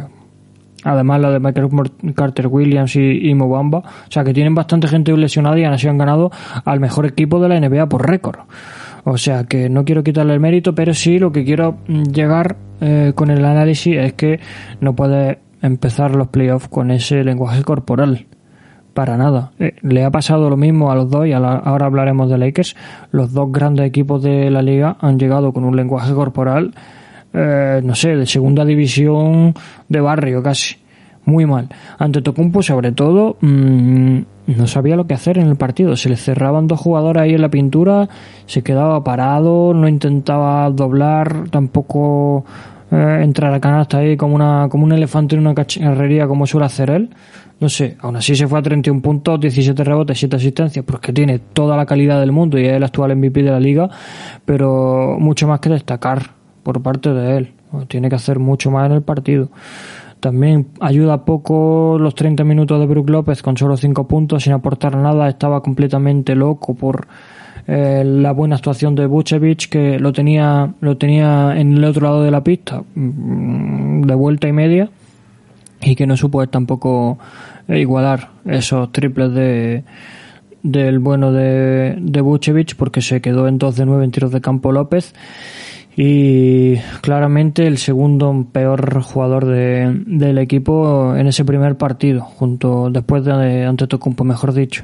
[0.83, 1.69] además la de Michael
[2.15, 5.87] Carter Williams y, y Mobamba, o sea que tienen bastante gente lesionada y aún así
[5.89, 6.31] han ganado
[6.63, 8.39] al mejor equipo de la NBA por récord.
[9.05, 13.13] O sea que no quiero quitarle el mérito, pero sí lo que quiero llegar eh,
[13.13, 14.39] con el análisis es que
[14.81, 18.25] no puede empezar los playoffs con ese lenguaje corporal.
[18.95, 19.51] Para nada.
[19.59, 22.37] Eh, le ha pasado lo mismo a los dos y a la, ahora hablaremos de
[22.39, 22.75] Lakers.
[23.11, 26.73] Los dos grandes equipos de la liga han llegado con un lenguaje corporal,
[27.33, 29.53] eh, no sé, de segunda división
[29.87, 30.77] de barrio casi.
[31.25, 31.69] Muy mal.
[31.99, 35.95] Ante Tocumpo, sobre todo, mmm, no sabía lo que hacer en el partido.
[35.95, 38.07] Se le cerraban dos jugadores ahí en la pintura,
[38.45, 42.45] se quedaba parado, no intentaba doblar, tampoco
[42.91, 46.65] eh, entrar a canasta ahí como, una, como un elefante en una cacharrería como suele
[46.65, 47.09] hacer él.
[47.59, 51.39] No sé, aún así se fue a 31 puntos, 17 rebotes, 7 asistencias, porque tiene
[51.39, 53.89] toda la calidad del mundo y es el actual MVP de la liga,
[54.43, 56.31] pero mucho más que destacar
[56.63, 57.53] por parte de él.
[57.87, 59.49] Tiene que hacer mucho más en el partido.
[60.25, 64.97] También ayuda poco los 30 minutos de Brook López con solo 5 puntos sin aportar
[64.97, 65.29] nada.
[65.29, 67.05] Estaba completamente loco por
[67.67, 72.23] eh, la buena actuación de Vucevic que lo tenía, lo tenía en el otro lado
[72.23, 74.89] de la pista de vuelta y media
[75.83, 77.19] y que no supo tampoco
[77.67, 79.83] igualar esos triples de
[80.63, 84.41] del bueno de, de Vucevic porque se quedó en 2 de 9 en tiros de
[84.41, 85.13] campo López
[85.97, 93.23] y claramente el segundo peor jugador de, del equipo en ese primer partido, junto después
[93.23, 94.83] de ante Tocumpo, mejor dicho.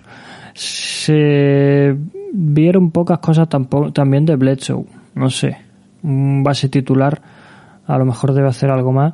[0.53, 1.95] Se
[2.34, 4.86] vieron pocas cosas tampoco, también de Bledsoe,
[5.16, 5.57] no sé,
[6.03, 7.22] un base titular
[7.88, 9.14] a lo mejor debe hacer algo más.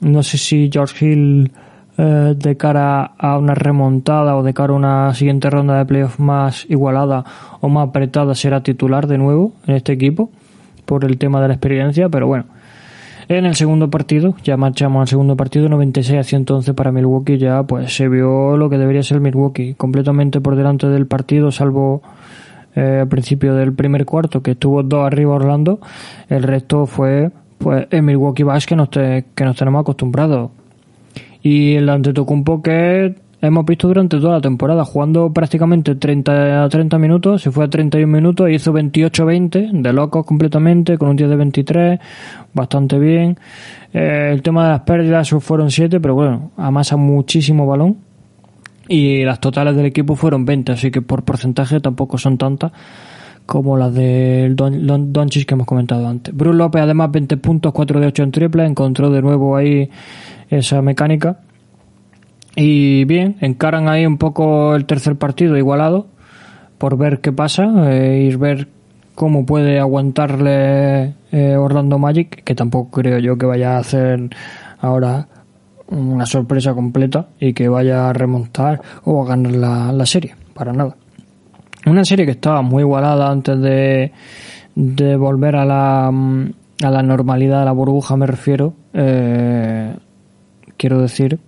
[0.00, 1.50] No sé si George Hill
[1.98, 6.18] eh, de cara a una remontada o de cara a una siguiente ronda de playoff
[6.18, 7.24] más igualada
[7.60, 10.30] o más apretada será titular de nuevo en este equipo
[10.92, 12.44] por el tema de la experiencia, pero bueno.
[13.26, 17.62] En el segundo partido, ya marchamos al segundo partido, 96 a 111 para Milwaukee, ya
[17.62, 22.02] pues se vio lo que debería ser Milwaukee, completamente por delante del partido, salvo
[22.74, 25.80] eh, al principio del primer cuarto, que estuvo dos arriba Orlando,
[26.28, 30.50] el resto fue pues el Milwaukee Bucks que nos, te, que nos tenemos acostumbrados.
[31.42, 36.96] Y el Antetokounmpo que hemos visto durante toda la temporada, jugando prácticamente 30 a 30
[36.98, 41.28] minutos, se fue a 31 minutos y hizo 28-20, de locos completamente, con un 10
[41.28, 42.00] de 23,
[42.54, 43.36] bastante bien.
[43.92, 47.98] Eh, el tema de las pérdidas fueron 7, pero bueno, amasa muchísimo balón.
[48.88, 52.72] Y las totales del equipo fueron 20, así que por porcentaje tampoco son tantas
[53.44, 56.34] como las del Don, Don, Doncic que hemos comentado antes.
[56.34, 59.90] Bruce López además 20 puntos, 4 de 8 en triple, encontró de nuevo ahí
[60.48, 61.40] esa mecánica.
[62.54, 66.06] Y bien, encaran ahí un poco el tercer partido igualado
[66.78, 68.68] por ver qué pasa eh, y ver
[69.14, 74.28] cómo puede aguantarle eh, Orlando Magic, que tampoco creo yo que vaya a hacer
[74.80, 75.28] ahora
[75.88, 80.72] una sorpresa completa y que vaya a remontar o a ganar la, la serie, para
[80.72, 80.96] nada.
[81.86, 84.12] Una serie que estaba muy igualada antes de,
[84.74, 88.74] de volver a la, a la normalidad de la burbuja, me refiero.
[88.94, 89.94] Eh,
[90.76, 91.38] quiero decir,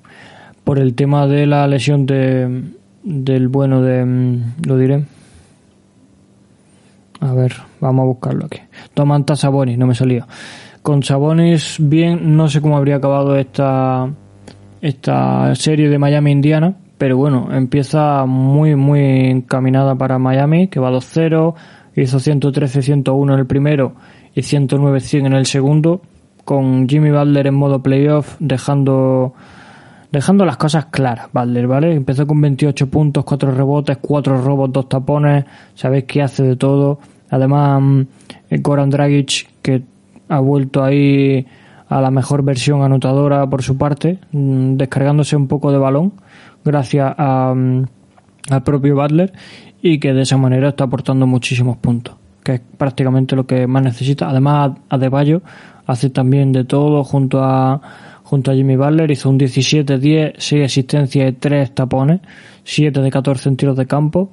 [0.64, 4.40] por el tema de la lesión de, del bueno de.
[4.66, 5.04] Lo diré.
[7.20, 8.60] A ver, vamos a buscarlo aquí.
[8.92, 10.26] Tomanta Sabonis, no me salía.
[10.82, 14.10] Con Sabonis, bien, no sé cómo habría acabado esta,
[14.82, 19.00] esta serie de Miami Indiana, pero bueno, empieza muy, muy
[19.30, 21.54] encaminada para Miami, que va 2-0,
[21.96, 23.94] hizo 113-101 en el primero
[24.34, 26.02] y 109-100 en el segundo,
[26.44, 29.32] con Jimmy Butler en modo playoff, dejando,
[30.14, 31.92] dejando las cosas claras, Butler, ¿vale?
[31.92, 35.44] Empezó con 28 puntos, 4 rebotes, 4 robos, 2 tapones,
[35.74, 37.00] sabéis que hace de todo.
[37.30, 38.06] Además,
[38.50, 39.82] Goran Dragic, que
[40.28, 41.44] ha vuelto ahí
[41.88, 46.12] a la mejor versión anotadora por su parte, descargándose un poco de balón
[46.64, 47.50] gracias a,
[48.50, 49.32] al propio Butler
[49.82, 53.82] y que de esa manera está aportando muchísimos puntos, que es prácticamente lo que más
[53.82, 54.28] necesita.
[54.30, 55.42] Además, Adebayo
[55.86, 57.80] hace también de todo junto a
[58.24, 62.20] junto a Jimmy Butler, hizo un 17-10, 6 asistencias y 3 tapones,
[62.64, 64.30] 7 de 14 en tiros de campo.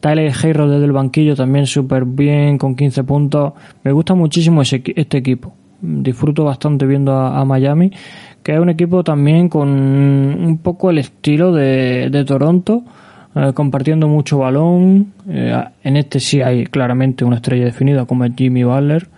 [0.00, 3.52] Tyler Hero desde el banquillo también súper bien, con 15 puntos.
[3.84, 5.52] Me gusta muchísimo ese, este equipo.
[5.80, 7.90] Disfruto bastante viendo a, Miami
[8.42, 12.82] que es un equipo también con un poco el estilo de, de Toronto,
[13.34, 15.12] eh, compartiendo mucho balón.
[15.28, 19.08] Eh, en este sí hay claramente una estrella definida como es Jimmy Butler,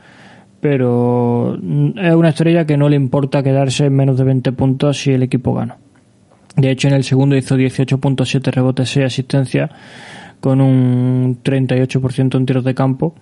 [0.65, 1.59] pero
[1.95, 5.23] es una estrella que no le importa quedarse en menos de 20 puntos si el
[5.23, 5.77] equipo gana.
[6.57, 9.71] De hecho, en el segundo hizo 18.7 rebotes, 6 asistencias,
[10.41, 13.15] con un 38% en tiros de campo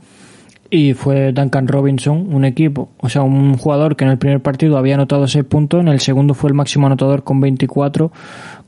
[0.70, 4.78] y fue Duncan Robinson, un equipo, o sea, un jugador que en el primer partido
[4.78, 8.12] había anotado 6 puntos, en el segundo fue el máximo anotador con 24,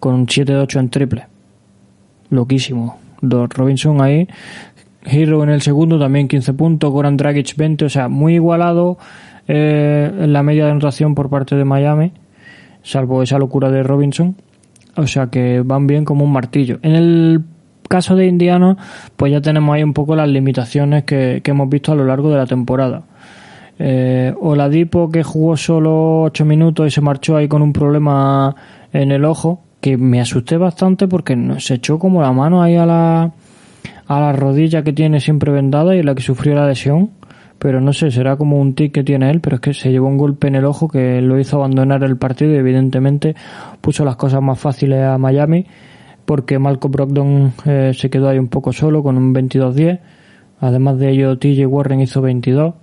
[0.00, 1.26] con 7 de 8 en triple.
[2.30, 2.98] Loquísimo.
[3.22, 4.28] Robinson ahí.
[5.04, 8.98] Hero en el segundo también 15 puntos, Goran Dragic 20, o sea, muy igualado
[9.46, 12.12] eh, en la media de anotación por parte de Miami,
[12.82, 14.36] salvo esa locura de Robinson.
[14.96, 16.78] O sea que van bien como un martillo.
[16.82, 17.44] En el
[17.88, 18.76] caso de Indiana,
[19.16, 22.36] pues ya tenemos ahí un poco las limitaciones que, hemos visto a lo largo de
[22.36, 23.02] la temporada.
[23.78, 28.54] Eh, Oladipo que jugó solo 8 minutos y se marchó ahí con un problema
[28.92, 32.86] en el ojo, que me asusté bastante porque se echó como la mano ahí a
[32.86, 33.32] la,
[34.06, 37.10] a la rodilla que tiene siempre vendada y la que sufrió la lesión.
[37.58, 40.08] Pero no sé, será como un tic que tiene él, pero es que se llevó
[40.08, 43.34] un golpe en el ojo que lo hizo abandonar el partido y evidentemente
[43.80, 45.66] puso las cosas más fáciles a Miami
[46.24, 50.00] porque Malcolm Brogdon eh, se quedó ahí un poco solo con un 22-10.
[50.60, 52.74] Además de ello, TJ Warren hizo 22.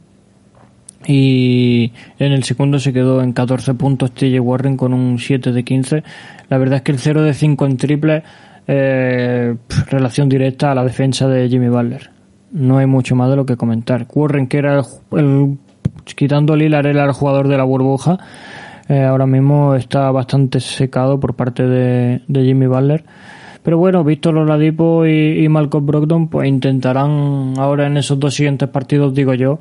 [1.07, 5.63] Y en el segundo se quedó en 14 puntos TJ Warren con un 7 de
[5.63, 6.03] 15.
[6.49, 8.23] La verdad es que el 0 de 5 en triple,
[8.73, 9.55] eh,
[9.89, 12.09] relación directa a la defensa de Jimmy Butler.
[12.51, 14.07] No hay mucho más de lo que comentar.
[14.13, 15.57] Warren, que era el,
[16.15, 18.17] quitando Lillard, era el jugador de la burbuja.
[18.87, 23.03] Eh, ahora mismo está bastante secado por parte de, de Jimmy Butler
[23.63, 28.67] pero bueno, Víctor Oladipo y, y Malcolm Brogdon pues intentarán ahora en esos dos siguientes
[28.69, 29.59] partidos, digo yo,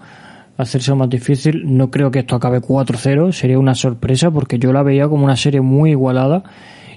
[0.56, 1.76] hacerse más difícil.
[1.76, 5.36] No creo que esto acabe 4-0, sería una sorpresa porque yo la veía como una
[5.36, 6.44] serie muy igualada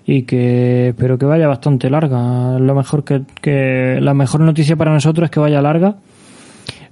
[0.05, 2.59] y que espero que vaya bastante larga.
[2.59, 5.95] Lo mejor que, que la mejor noticia para nosotros es que vaya larga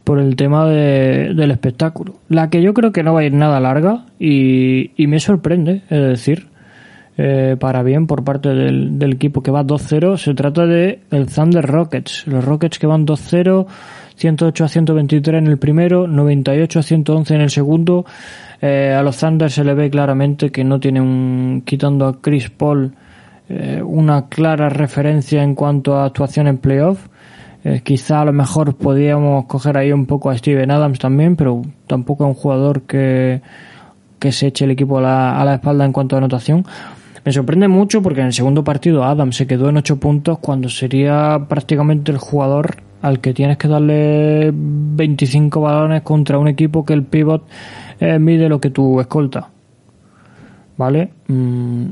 [0.03, 2.15] por el tema de, del espectáculo.
[2.29, 5.83] La que yo creo que no va a ir nada larga y, y me sorprende,
[5.89, 6.47] es decir,
[7.17, 10.17] eh, para bien por parte del, del equipo que va 2-0.
[10.17, 12.25] Se trata de el Thunder Rockets.
[12.27, 13.67] Los Rockets que van 2-0,
[14.21, 18.05] 108 a 123 en el primero, 98 a 111 en el segundo.
[18.61, 22.93] Eh, a los Thunder se le ve claramente que no tienen, quitando a Chris Paul,
[23.49, 27.07] eh, una clara referencia en cuanto a actuación en playoff.
[27.63, 31.63] Eh, quizá a lo mejor podíamos coger ahí un poco a Steven Adams también, pero
[31.87, 33.41] tampoco es un jugador que,
[34.19, 36.63] que se eche el equipo a la, a la espalda en cuanto a anotación.
[37.25, 40.69] Me sorprende mucho porque en el segundo partido Adam se quedó en 8 puntos cuando
[40.69, 46.93] sería prácticamente el jugador al que tienes que darle 25 balones contra un equipo que
[46.93, 47.43] el pivot
[47.99, 49.49] eh, mide lo que tu escolta.
[50.77, 51.11] ¿Vale?
[51.27, 51.85] Mm,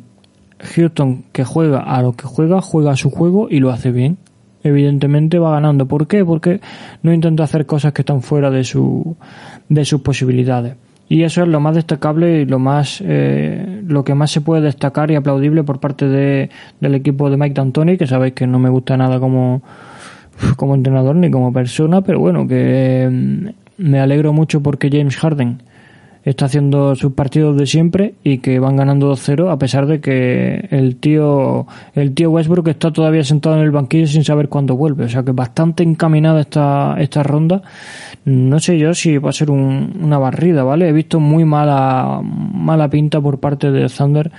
[0.75, 4.17] Houston que juega a lo que juega, juega a su juego y lo hace bien.
[4.63, 5.87] Evidentemente va ganando.
[5.87, 6.25] ¿Por qué?
[6.25, 6.59] Porque
[7.01, 9.15] no intenta hacer cosas que están fuera de su
[9.69, 10.75] de sus posibilidades.
[11.07, 14.61] Y eso es lo más destacable y lo más eh, lo que más se puede
[14.61, 16.49] destacar y aplaudible por parte de,
[16.79, 19.63] del equipo de Mike D'Antoni, que sabéis que no me gusta nada como
[20.55, 25.61] como entrenador ni como persona, pero bueno, que mm, me alegro mucho porque James Harden
[26.23, 30.67] está haciendo sus partidos de siempre y que van ganando 2-0 a pesar de que
[30.69, 31.65] el tío
[31.95, 35.23] el tío Westbrook está todavía sentado en el banquillo sin saber cuándo vuelve, o sea
[35.23, 37.61] que bastante encaminada esta esta ronda.
[38.25, 40.89] No sé yo si va a ser una barrida, ¿vale?
[40.89, 44.31] He visto muy mala mala pinta por parte de Thunder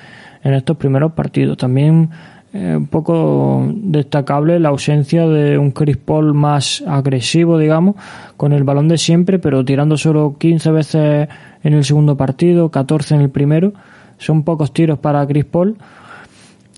[0.42, 1.57] en estos primeros partidos.
[1.57, 2.11] También
[2.53, 7.94] eh, un poco destacable la ausencia de un Chris Paul más agresivo, digamos,
[8.36, 11.28] con el balón de siempre, pero tirando solo 15 veces
[11.62, 13.72] en el segundo partido, 14 en el primero.
[14.18, 15.76] Son pocos tiros para Chris Paul,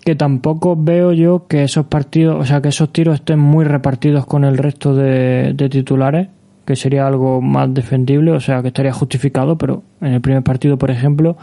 [0.04, 4.26] que tampoco veo yo que esos partidos, o sea, que esos tiros estén muy repartidos
[4.26, 6.28] con el resto de, titulares,
[6.66, 10.76] que sería algo más defendible, o sea, que estaría justificado, pero en el primer partido,
[10.76, 11.38] por ejemplo,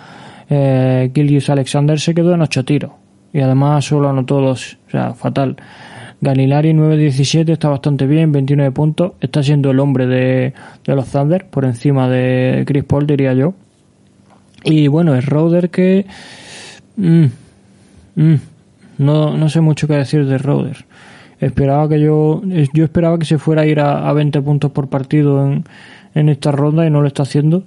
[0.51, 1.11] eh,
[1.47, 2.91] Alexander se quedó en 8 tiros
[3.33, 5.57] y además solo anotó dos, o sea, fatal.
[6.21, 10.53] Galilari 9-17 está bastante bien, 29 puntos, está siendo el hombre de,
[10.85, 13.53] de, los Thunder, por encima de Chris Paul diría yo.
[14.63, 16.05] Y bueno, es Roder que...
[16.97, 17.25] Mm,
[18.15, 18.35] mm,
[18.97, 20.85] no, no sé mucho qué decir de Roder.
[21.39, 22.41] Esperaba que yo,
[22.73, 25.63] yo esperaba que se fuera a ir a, a 20 puntos por partido en,
[26.15, 27.63] en esta ronda y no lo está haciendo.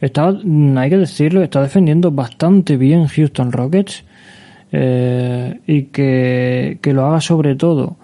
[0.00, 4.04] Está, hay que decirlo, está defendiendo bastante bien Houston Rockets
[4.72, 7.96] eh, y que, que lo haga sobre todo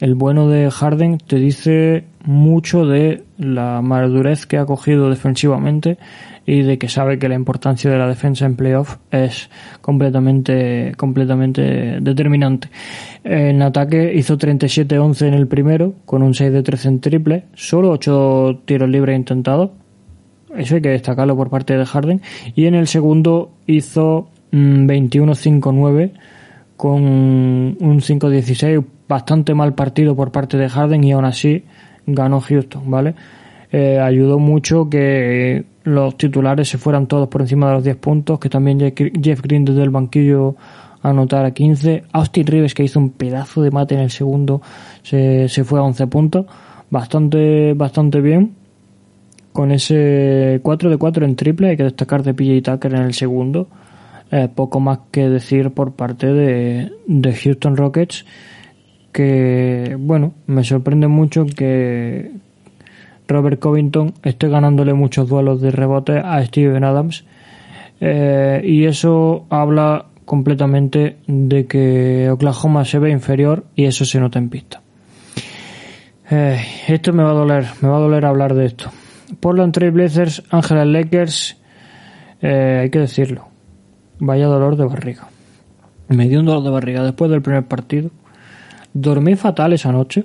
[0.00, 5.98] el bueno de Harden te dice mucho de la madurez que ha cogido defensivamente
[6.46, 9.48] y de que sabe que la importancia de la defensa en playoff es
[9.80, 12.68] completamente completamente determinante.
[13.22, 17.90] En ataque hizo 37-11 en el primero con un 6 de 13 en triple, solo
[17.90, 19.70] 8 tiros libres intentados.
[20.54, 22.20] Eso hay que destacarlo por parte de Harden
[22.54, 26.12] y en el segundo hizo 21-5-9
[26.76, 31.64] con un 5-16, bastante mal partido por parte de Harden y aún así
[32.06, 33.14] ganó Houston, ¿vale?
[33.72, 38.38] Eh, ayudó mucho que los titulares se fueran todos por encima de los 10 puntos,
[38.38, 40.56] que también Jeff Green desde el banquillo
[41.02, 44.62] anotara 15, Austin Rivers que hizo un pedazo de mate en el segundo
[45.02, 46.46] se, se fue a 11 puntos,
[46.88, 48.52] bastante, bastante bien,
[49.52, 53.14] con ese 4 de 4 en triple, hay que destacar de PJ Tucker en el
[53.14, 53.68] segundo,
[54.36, 58.26] eh, poco más que decir por parte de, de Houston Rockets
[59.12, 62.32] que bueno me sorprende mucho que
[63.28, 67.24] Robert Covington esté ganándole muchos duelos de rebote a Steven Adams.
[68.00, 74.40] Eh, y eso habla completamente de que Oklahoma se ve inferior y eso se nota
[74.40, 74.82] en pista.
[76.28, 78.90] Eh, esto me va a doler me va a doler hablar de esto.
[79.38, 81.56] Portland Trail Blazers Angeles Lakers
[82.42, 83.53] hay que decirlo
[84.18, 85.28] Vaya dolor de barriga.
[86.08, 88.10] Me dio un dolor de barriga después del primer partido.
[88.92, 90.24] Dormí fatal esa noche.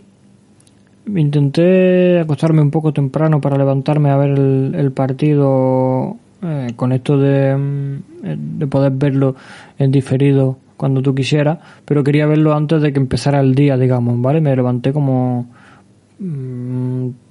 [1.08, 7.56] Intenté acostarme un poco temprano para levantarme a ver el, partido eh, con esto de,
[7.56, 9.36] mm, de poder verlo
[9.80, 14.22] en diferido cuando tú quisieras, pero quería verlo antes de que empezara el día, digamos,
[14.22, 14.40] ¿vale?
[14.40, 15.48] Me levanté como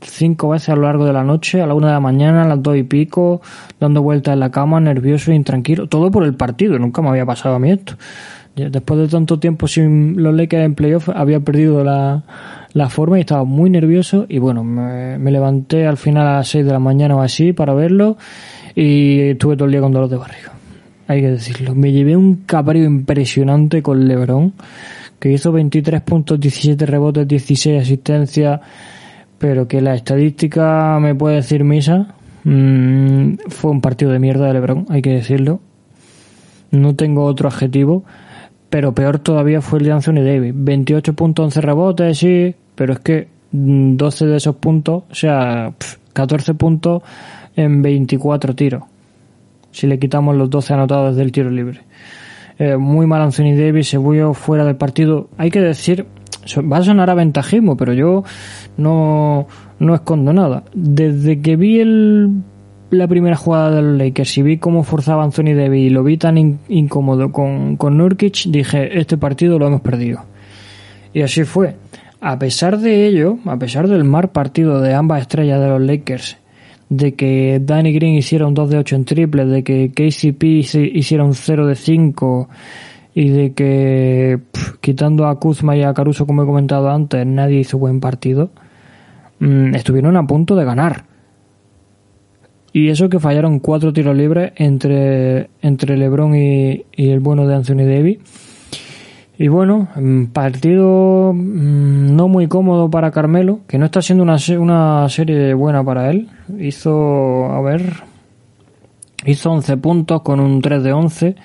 [0.00, 2.48] cinco veces a lo largo de la noche, a la una de la mañana, a
[2.48, 3.42] las dos y pico,
[3.78, 5.88] dando vueltas en la cama, nervioso intranquilo.
[5.88, 7.94] Todo por el partido, nunca me había pasado a mí esto.
[8.56, 12.24] Después de tanto tiempo sin los Lakers en playoff, había perdido la,
[12.72, 14.26] la forma y estaba muy nervioso.
[14.28, 17.52] Y bueno, me, me, levanté al final a las seis de la mañana o así
[17.52, 18.16] para verlo
[18.74, 20.52] y estuve todo el día con dolor de barriga.
[21.06, 21.74] Hay que decirlo.
[21.74, 24.52] Me llevé un cabreo impresionante con LeBron
[25.18, 28.60] que hizo 23 puntos, 17 rebotes, 16 asistencias,
[29.38, 32.14] pero que la estadística me puede decir misa.
[32.44, 35.60] Mm, fue un partido de mierda de LeBron, hay que decirlo.
[36.70, 38.04] No tengo otro adjetivo,
[38.70, 40.52] pero peor todavía fue el de Anthony Davis.
[40.54, 45.72] 28 puntos, 11 rebotes, sí, pero es que 12 de esos puntos, o sea,
[46.12, 47.02] 14 puntos
[47.56, 48.84] en 24 tiros.
[49.70, 51.80] Si le quitamos los 12 anotados del tiro libre.
[52.58, 55.28] Eh, muy mal Anthony Davis, se vio fuera del partido.
[55.38, 56.06] Hay que decir,
[56.56, 58.24] va a sonar a ventajismo, pero yo
[58.76, 59.46] no,
[59.78, 60.64] no escondo nada.
[60.74, 62.42] Desde que vi el,
[62.90, 66.16] la primera jugada de los Lakers y vi cómo forzaba Anthony Davis y lo vi
[66.16, 70.22] tan incómodo con, con Nurkic, dije, este partido lo hemos perdido.
[71.12, 71.76] Y así fue.
[72.20, 76.36] A pesar de ello, a pesar del mal partido de ambas estrellas de los Lakers
[76.88, 80.42] de que Danny Green hiciera un 2 de 8 en triple, de que KCP
[80.94, 82.48] hiciera un 0 de 5
[83.14, 84.38] y de que
[84.80, 88.50] quitando a Kuzma y a Caruso como he comentado antes nadie hizo buen partido
[89.40, 91.04] mm, estuvieron a punto de ganar.
[92.72, 97.54] Y eso que fallaron cuatro tiros libres entre, entre LeBron y, y el bueno de
[97.54, 98.18] Anthony Davis
[99.40, 104.36] y bueno, mm, partido mm, no muy cómodo para Carmelo, que no está siendo una,
[104.58, 106.28] una serie buena para él.
[106.58, 108.02] Hizo, a ver,
[109.24, 111.36] hizo 11 puntos con un 3 de 11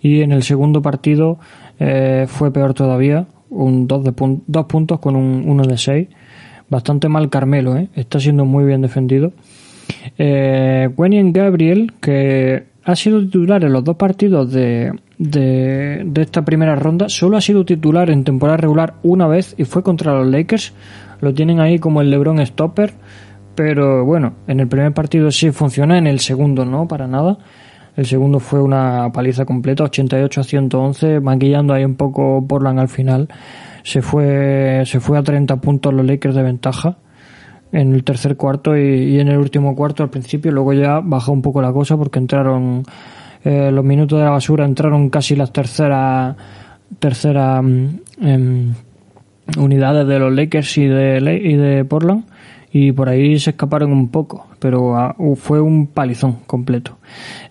[0.00, 1.38] y en el segundo partido
[1.80, 6.08] eh, fue peor todavía, un 2, de puntos con un 1 de 6.
[6.70, 7.88] Bastante mal Carmelo, ¿eh?
[7.96, 9.32] está siendo muy bien defendido.
[10.18, 17.08] Eh, Gabriel, que ha sido titular en los dos partidos de, de, esta primera ronda.
[17.08, 20.72] Solo ha sido titular en temporada regular una vez y fue contra los Lakers.
[21.20, 22.92] Lo tienen ahí como el LeBron Stopper.
[23.54, 27.38] Pero bueno, en el primer partido sí funciona, en el segundo no, para nada.
[27.96, 32.88] El segundo fue una paliza completa, 88 a 111, maquillando ahí un poco Portland al
[32.88, 33.28] final.
[33.84, 36.96] Se fue, se fue a 30 puntos los Lakers de ventaja
[37.70, 40.50] en el tercer cuarto y, en el último cuarto al principio.
[40.50, 42.84] Luego ya bajó un poco la cosa porque entraron
[43.44, 46.36] eh, los minutos de la basura, entraron casi las terceras
[46.98, 48.74] tercera, mm, em,
[49.58, 52.24] unidades de los Lakers y de, y de Portland
[52.72, 56.98] y por ahí se escaparon un poco, pero ah, fue un palizón completo.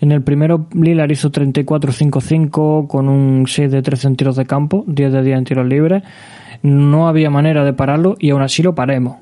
[0.02, 4.84] En el primero Lillard hizo 34-5-5 con un 6 de 13 en tiros de campo,
[4.86, 6.04] 10 de 10 en tiros libres.
[6.62, 9.16] No había manera de pararlo y aún así lo paremos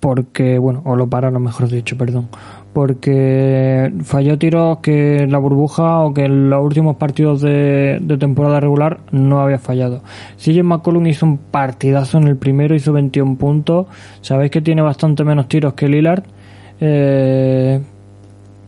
[0.00, 2.28] porque, bueno, o lo pararon, mejor dicho, perdón,
[2.72, 8.98] porque falló tiros que la burbuja o que en los últimos partidos de, temporada regular
[9.12, 10.02] no había fallado.
[10.36, 13.86] CJ McCollum hizo un partidazo en el primero, hizo 21 puntos,
[14.20, 16.24] sabéis que tiene bastante menos tiros que Lillard,
[16.80, 17.80] eh,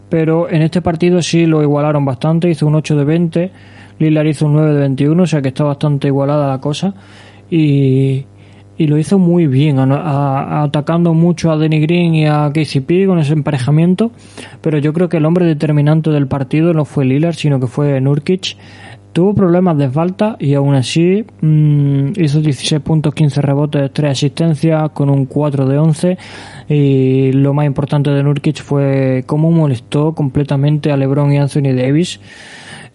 [0.09, 3.53] pero en este partido sí lo igualaron bastante, hizo un 8 de 20,
[3.99, 6.95] Lillard hizo un 9 de 21, o sea que está bastante igualada la cosa.
[7.51, 8.25] Y
[8.79, 13.33] y lo hizo muy bien, atacando mucho a Denny Green y a KCP con ese
[13.33, 14.13] emparejamiento,
[14.63, 18.01] pero yo creo que el hombre determinante del partido no fue Lillard, sino que fue
[18.01, 18.57] Nurkic.
[19.13, 24.91] Tuvo problemas de falta y aún así mm, hizo 16 puntos, 15 rebotes, 3 asistencias
[24.91, 26.19] con un 4 de 11
[26.69, 32.21] y lo más importante de Nurkic fue cómo molestó completamente a LeBron y Anthony Davis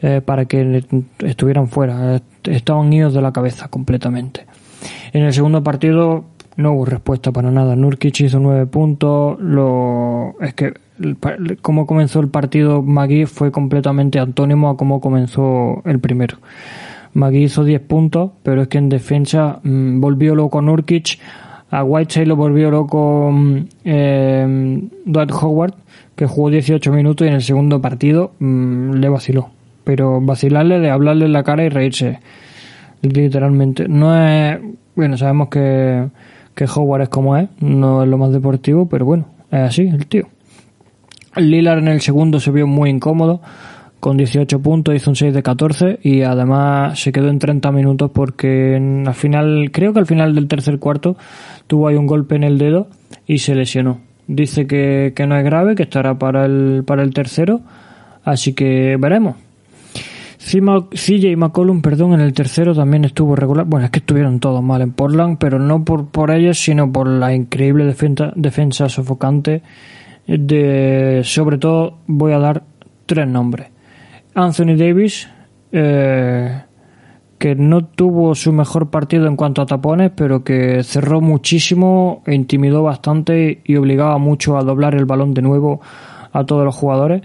[0.02, 0.86] eh, para que
[1.20, 4.46] estuvieran fuera, estaban idos de la cabeza completamente.
[5.12, 6.26] En el segundo partido
[6.56, 7.76] no hubo respuesta para nada.
[7.76, 9.40] Nurkic hizo nueve puntos.
[9.40, 10.74] Lo, es que
[11.62, 16.38] como comenzó el partido Magui fue completamente antónimo a cómo comenzó el primero.
[17.14, 21.20] Magui hizo 10 puntos, pero es que en defensa mm, volvió loco Nurkic.
[21.70, 25.74] A Whiteside lo volvió loco mm, eh, Dwight Howard,
[26.16, 29.50] que jugó 18 minutos y en el segundo partido mm, le vaciló.
[29.84, 32.20] Pero vacilarle de hablarle en la cara y reírse
[33.04, 33.88] literalmente.
[33.88, 34.60] No es.
[34.96, 36.08] Bueno, sabemos que,
[36.56, 40.08] que Howard es como es, no es lo más deportivo, pero bueno, es así, el
[40.08, 40.28] tío.
[41.36, 43.42] Lillard en el segundo se vio muy incómodo,
[44.00, 48.12] con 18 puntos, hizo un 6 de 14 y además se quedó en 30 minutos
[48.14, 51.16] porque al final, creo que al final del tercer cuarto
[51.68, 52.88] tuvo ahí un golpe en el dedo
[53.26, 54.00] y se lesionó.
[54.28, 57.62] Dice que, que no es grave, que estará para el, para el tercero,
[58.24, 59.38] así que veremos.
[60.46, 63.66] CJ McCollum, perdón, en el tercero también estuvo regular.
[63.66, 67.08] Bueno, es que estuvieron todos mal en Portland, pero no por, por ellos, sino por
[67.08, 69.64] la increíble defensa, defensa sofocante.
[70.28, 72.64] De, sobre todo, voy a dar
[73.06, 73.68] tres nombres.
[74.36, 75.30] Anthony Davis,
[75.72, 76.62] eh,
[77.38, 82.84] que no tuvo su mejor partido en cuanto a tapones, pero que cerró muchísimo, intimidó
[82.84, 85.82] bastante y obligaba mucho a doblar el balón de nuevo
[86.32, 87.22] a todos los jugadores.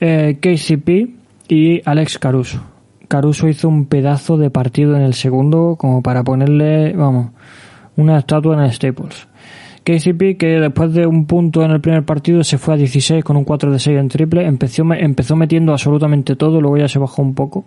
[0.00, 1.19] Eh, KCP,
[1.50, 2.62] y Alex Caruso.
[3.08, 7.32] Caruso hizo un pedazo de partido en el segundo como para ponerle, vamos,
[7.96, 9.26] una estatua en Staples.
[9.82, 13.36] KCP que después de un punto en el primer partido se fue a 16 con
[13.36, 17.22] un 4 de 6 en triple, empezó, empezó metiendo absolutamente todo, luego ya se bajó
[17.22, 17.64] un poco.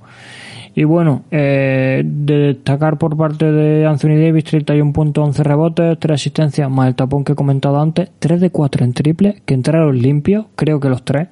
[0.76, 6.16] Y bueno, eh, de destacar por parte de Anthony Davis, 31 puntos, 11 rebotes, 3
[6.16, 9.98] asistencias, más el tapón que he comentado antes, 3 de 4 en triple, que entraron
[10.02, 11.28] limpios, creo que los 3.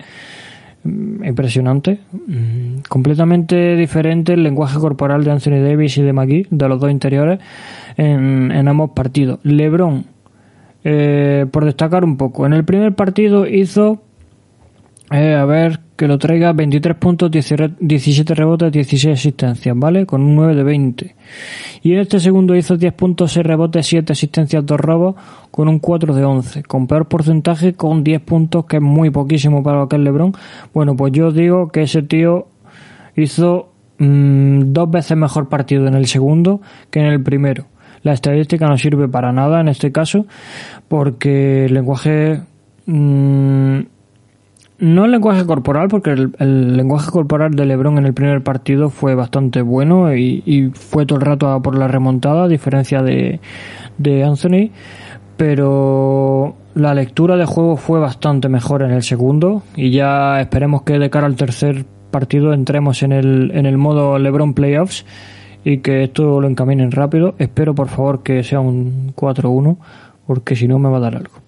[0.83, 1.99] Mm, impresionante.
[2.27, 6.89] Mm, completamente diferente el lenguaje corporal de Anthony Davis y de McGee, de los dos
[6.89, 7.39] interiores,
[7.97, 9.39] en, en ambos partidos.
[9.43, 10.05] LeBron,
[10.83, 14.01] eh, por destacar un poco, en el primer partido hizo,
[15.11, 20.07] eh, a ver, que lo traiga 23 puntos, 17 rebotes, 16 asistencias, ¿vale?
[20.07, 21.15] Con un 9 de 20.
[21.83, 25.15] Y en este segundo hizo 10 puntos, 6 rebotes, 7 asistencias, 2 robos,
[25.51, 26.63] con un 4 de 11.
[26.63, 30.33] Con peor porcentaje, con 10 puntos, que es muy poquísimo para lo que es LeBron.
[30.73, 32.47] Bueno, pues yo digo que ese tío
[33.15, 37.67] hizo mm, dos veces mejor partido en el segundo que en el primero.
[38.01, 40.25] La estadística no sirve para nada en este caso
[40.87, 42.41] porque el lenguaje...
[42.87, 43.81] mm,
[44.81, 49.15] no el lenguaje corporal, porque el, lenguaje corporal de Lebron en el primer partido fue
[49.15, 53.39] bastante bueno y, y fue todo el rato a por la remontada, a diferencia de,
[53.99, 54.71] de Anthony.
[55.37, 60.99] Pero la lectura de juego fue bastante mejor en el segundo y ya esperemos que
[60.99, 65.05] de cara al tercer partido entremos en el, en el modo LeBron Playoffs
[65.63, 67.35] y que esto lo encaminen rápido.
[67.37, 69.77] Espero por favor que sea un 4-1
[70.25, 71.40] porque si no me va a dar algo.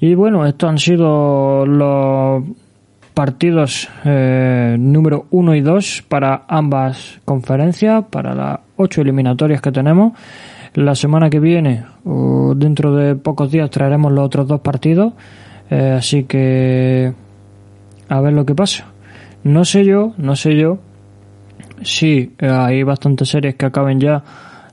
[0.00, 2.42] Y bueno, estos han sido los
[3.12, 10.14] partidos eh, número 1 y 2 para ambas conferencias, para las 8 eliminatorias que tenemos.
[10.72, 15.12] La semana que viene, o dentro de pocos días, traeremos los otros dos partidos.
[15.68, 17.12] Eh, así que
[18.08, 18.86] a ver lo que pasa.
[19.44, 20.78] No sé yo, no sé yo
[21.82, 24.22] si eh, hay bastantes series que acaben ya.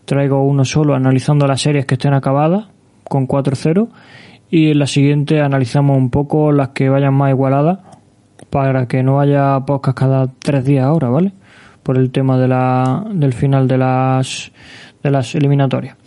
[0.06, 2.68] Traigo uno solo analizando las series que estén acabadas
[3.04, 3.90] con 4-0
[4.50, 7.80] y en la siguiente analizamos un poco las que vayan más igualadas
[8.50, 11.34] para que no haya podcast cada tres días ahora, ¿vale?
[11.84, 14.52] Por el tema de la, del final de las,
[15.04, 15.98] de las eliminatorias.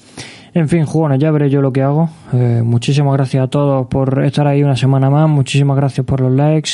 [0.53, 2.11] En fin, jugones, ya veré yo lo que hago.
[2.33, 5.29] Eh, muchísimas gracias a todos por estar ahí una semana más.
[5.29, 6.71] Muchísimas gracias por los likes.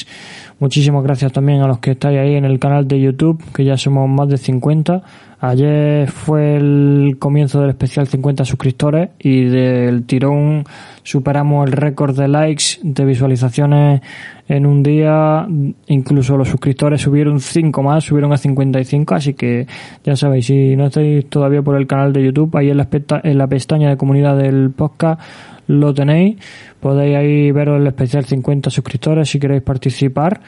[0.58, 3.76] Muchísimas gracias también a los que estáis ahí en el canal de YouTube, que ya
[3.76, 5.02] somos más de 50.
[5.40, 10.64] Ayer fue el comienzo del especial 50 suscriptores y del tirón
[11.02, 14.00] superamos el récord de likes, de visualizaciones
[14.48, 15.46] en un día.
[15.88, 19.14] Incluso los suscriptores subieron 5 más, subieron a 55.
[19.14, 19.66] Así que
[20.04, 22.88] ya sabéis, si no estáis todavía por el canal de YouTube, ahí en la,
[23.22, 25.20] en la pestaña de comunidad del podcast
[25.66, 26.36] lo tenéis.
[26.80, 30.40] Podéis ahí veros el especial 50 suscriptores si queréis participar.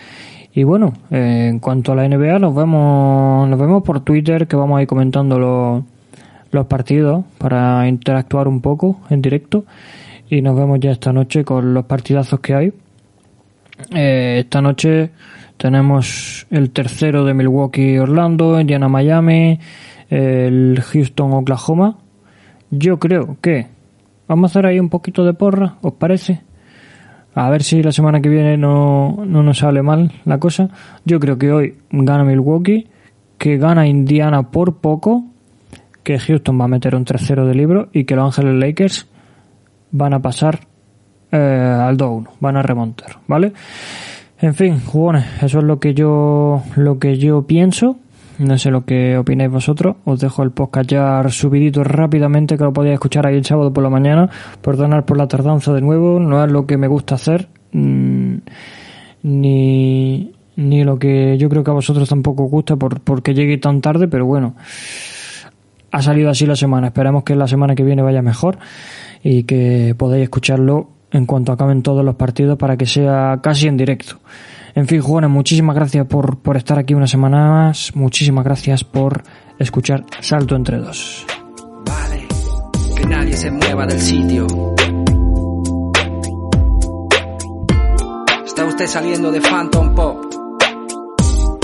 [0.59, 4.57] Y bueno, eh, en cuanto a la NBA, nos vemos, nos vemos por Twitter, que
[4.57, 5.85] vamos a ir comentando los,
[6.51, 9.65] los partidos para interactuar un poco en directo.
[10.29, 12.73] Y nos vemos ya esta noche con los partidazos que hay.
[13.95, 15.13] Eh, esta noche
[15.57, 19.61] tenemos el tercero de Milwaukee Orlando, Indiana Miami,
[20.11, 21.99] el Houston Oklahoma.
[22.73, 23.69] Yo creo que
[24.27, 26.48] vamos a hacer ahí un poquito de porra, ¿os parece?
[27.35, 30.71] A ver si la semana que viene no, no nos sale mal la cosa.
[31.05, 32.89] Yo creo que hoy gana Milwaukee,
[33.39, 35.25] que gana Indiana por poco,
[36.03, 39.09] que Houston va a meter un 3-0 de libro y que Los Ángeles Lakers
[39.91, 40.61] van a pasar
[41.31, 43.53] eh, al 2-1, van a remontar, ¿vale?
[44.41, 47.99] En fin, jugones, eso es lo que yo lo que yo pienso.
[48.39, 49.97] No sé lo que opináis vosotros.
[50.05, 53.83] Os dejo el podcast ya subidito rápidamente que lo podéis escuchar ahí el sábado por
[53.83, 54.31] la mañana.
[54.63, 57.49] Perdonar por la tardanza de nuevo, no es lo que me gusta hacer.
[57.73, 58.37] mm,
[59.21, 63.59] ni, ni lo que yo creo que a vosotros tampoco os gusta por, porque llegue
[63.59, 64.55] tan tarde, pero bueno.
[65.91, 66.89] Ha salido así la semana.
[66.89, 68.59] Esperamos que la semana que viene vaya mejor
[69.23, 73.77] y que podáis escucharlo en cuanto acaben todos los partidos para que sea casi en
[73.77, 74.19] directo.
[74.79, 77.91] En fin, jugones, muchísimas gracias por, por estar aquí una semana más.
[77.97, 79.25] Muchísimas gracias por
[79.59, 81.27] escuchar Salto entre dos.
[81.85, 82.29] Vale,
[82.97, 84.47] que nadie se mueva del sitio.
[88.47, 90.17] Está usted saliendo de Phantom Pop.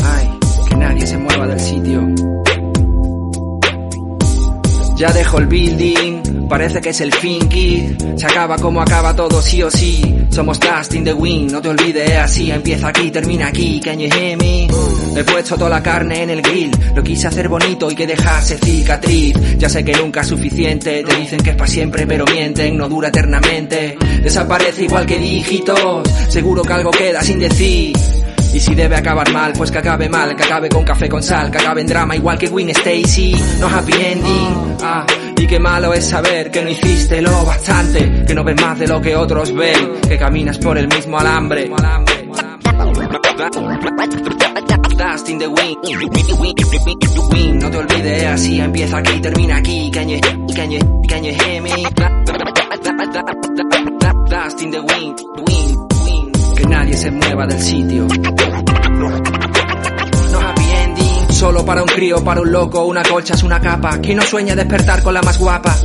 [0.03, 0.29] Ay,
[0.69, 2.01] que nadie se mueva del sitio.
[4.97, 7.97] Ya dejo el building, parece que es el fin, kid.
[8.17, 10.15] Se acaba como acaba todo, sí o sí.
[10.31, 12.51] Somos dust in the wind, no te olvides, es así.
[12.51, 14.69] Empieza aquí, termina aquí, can you hear me?
[15.17, 16.71] He puesto toda la carne en el grill.
[16.95, 19.35] Lo quise hacer bonito y que dejase cicatriz.
[19.59, 21.03] Ya sé que nunca es suficiente.
[21.03, 23.97] Te dicen que es para siempre, pero mienten, no dura eternamente.
[24.23, 26.09] Desaparece igual que dígitos.
[26.29, 27.97] Seguro que algo queda sin decir.
[28.55, 31.51] Y si debe acabar mal, pues que acabe mal, que acabe con café con sal,
[31.51, 34.77] que acabe en drama igual que Gwen Stacy, no happy ending.
[34.81, 35.05] Ah,
[35.37, 38.87] y qué malo es saber que no hiciste lo bastante, que no ves más de
[38.87, 41.69] lo que otros ven, que caminas por el mismo alambre.
[44.97, 45.77] Dust in the wind,
[47.61, 50.21] no te olvides, así empieza aquí, termina aquí, can you,
[50.55, 50.79] can you,
[51.09, 51.25] can?
[54.31, 55.84] Dust in the wind, wind,
[56.55, 58.07] que nadie se mueva del sitio.
[60.31, 63.99] No happy ending, solo para un crío, para un loco, una colcha es una capa.
[64.01, 65.77] ¿Quién no sueña despertar con la más guapa?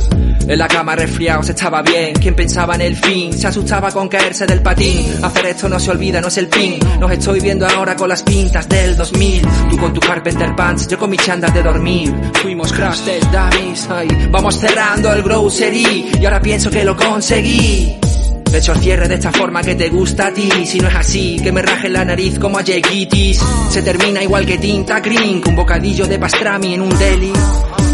[0.50, 2.12] En la cama resfriado se estaba bien.
[2.14, 5.06] Quien pensaba en el fin se asustaba con caerse del patín.
[5.22, 6.78] Hacer esto no se olvida, no es el pin.
[6.98, 9.42] Nos estoy viendo ahora con las pintas del 2000.
[9.70, 12.12] Tú con tu Carpenter Pants, yo con mis chandas de dormir.
[12.42, 13.88] Fuimos crash test dummies.
[13.90, 18.09] Ay, vamos cerrando el grocery y ahora pienso que lo conseguí.
[18.50, 20.50] De hecho cierre de esta forma que te gusta a ti.
[20.66, 23.40] Si no es así, que me raje la nariz como a Jekitis
[23.70, 27.32] Se termina igual que tinta green Un bocadillo de pastrami en un deli.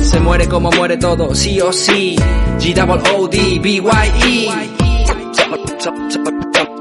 [0.03, 2.17] Se muere como muere todo, sí o sí.
[2.59, 4.49] G-double-O-D, B-Y-E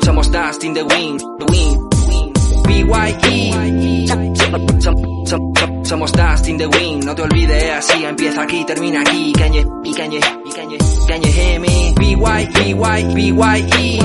[0.03, 1.45] Somos dust in the wind, the
[2.67, 3.74] B-Y-E
[5.83, 9.33] Somos dust in the wind, no te olvides así Empieza aquí, termina aquí.
[9.33, 10.77] Cañe, y cañe, y cañe,
[11.07, 13.99] cañe, hemi B-Y, B-Y, B-Y-E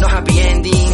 [0.00, 0.84] No happy ending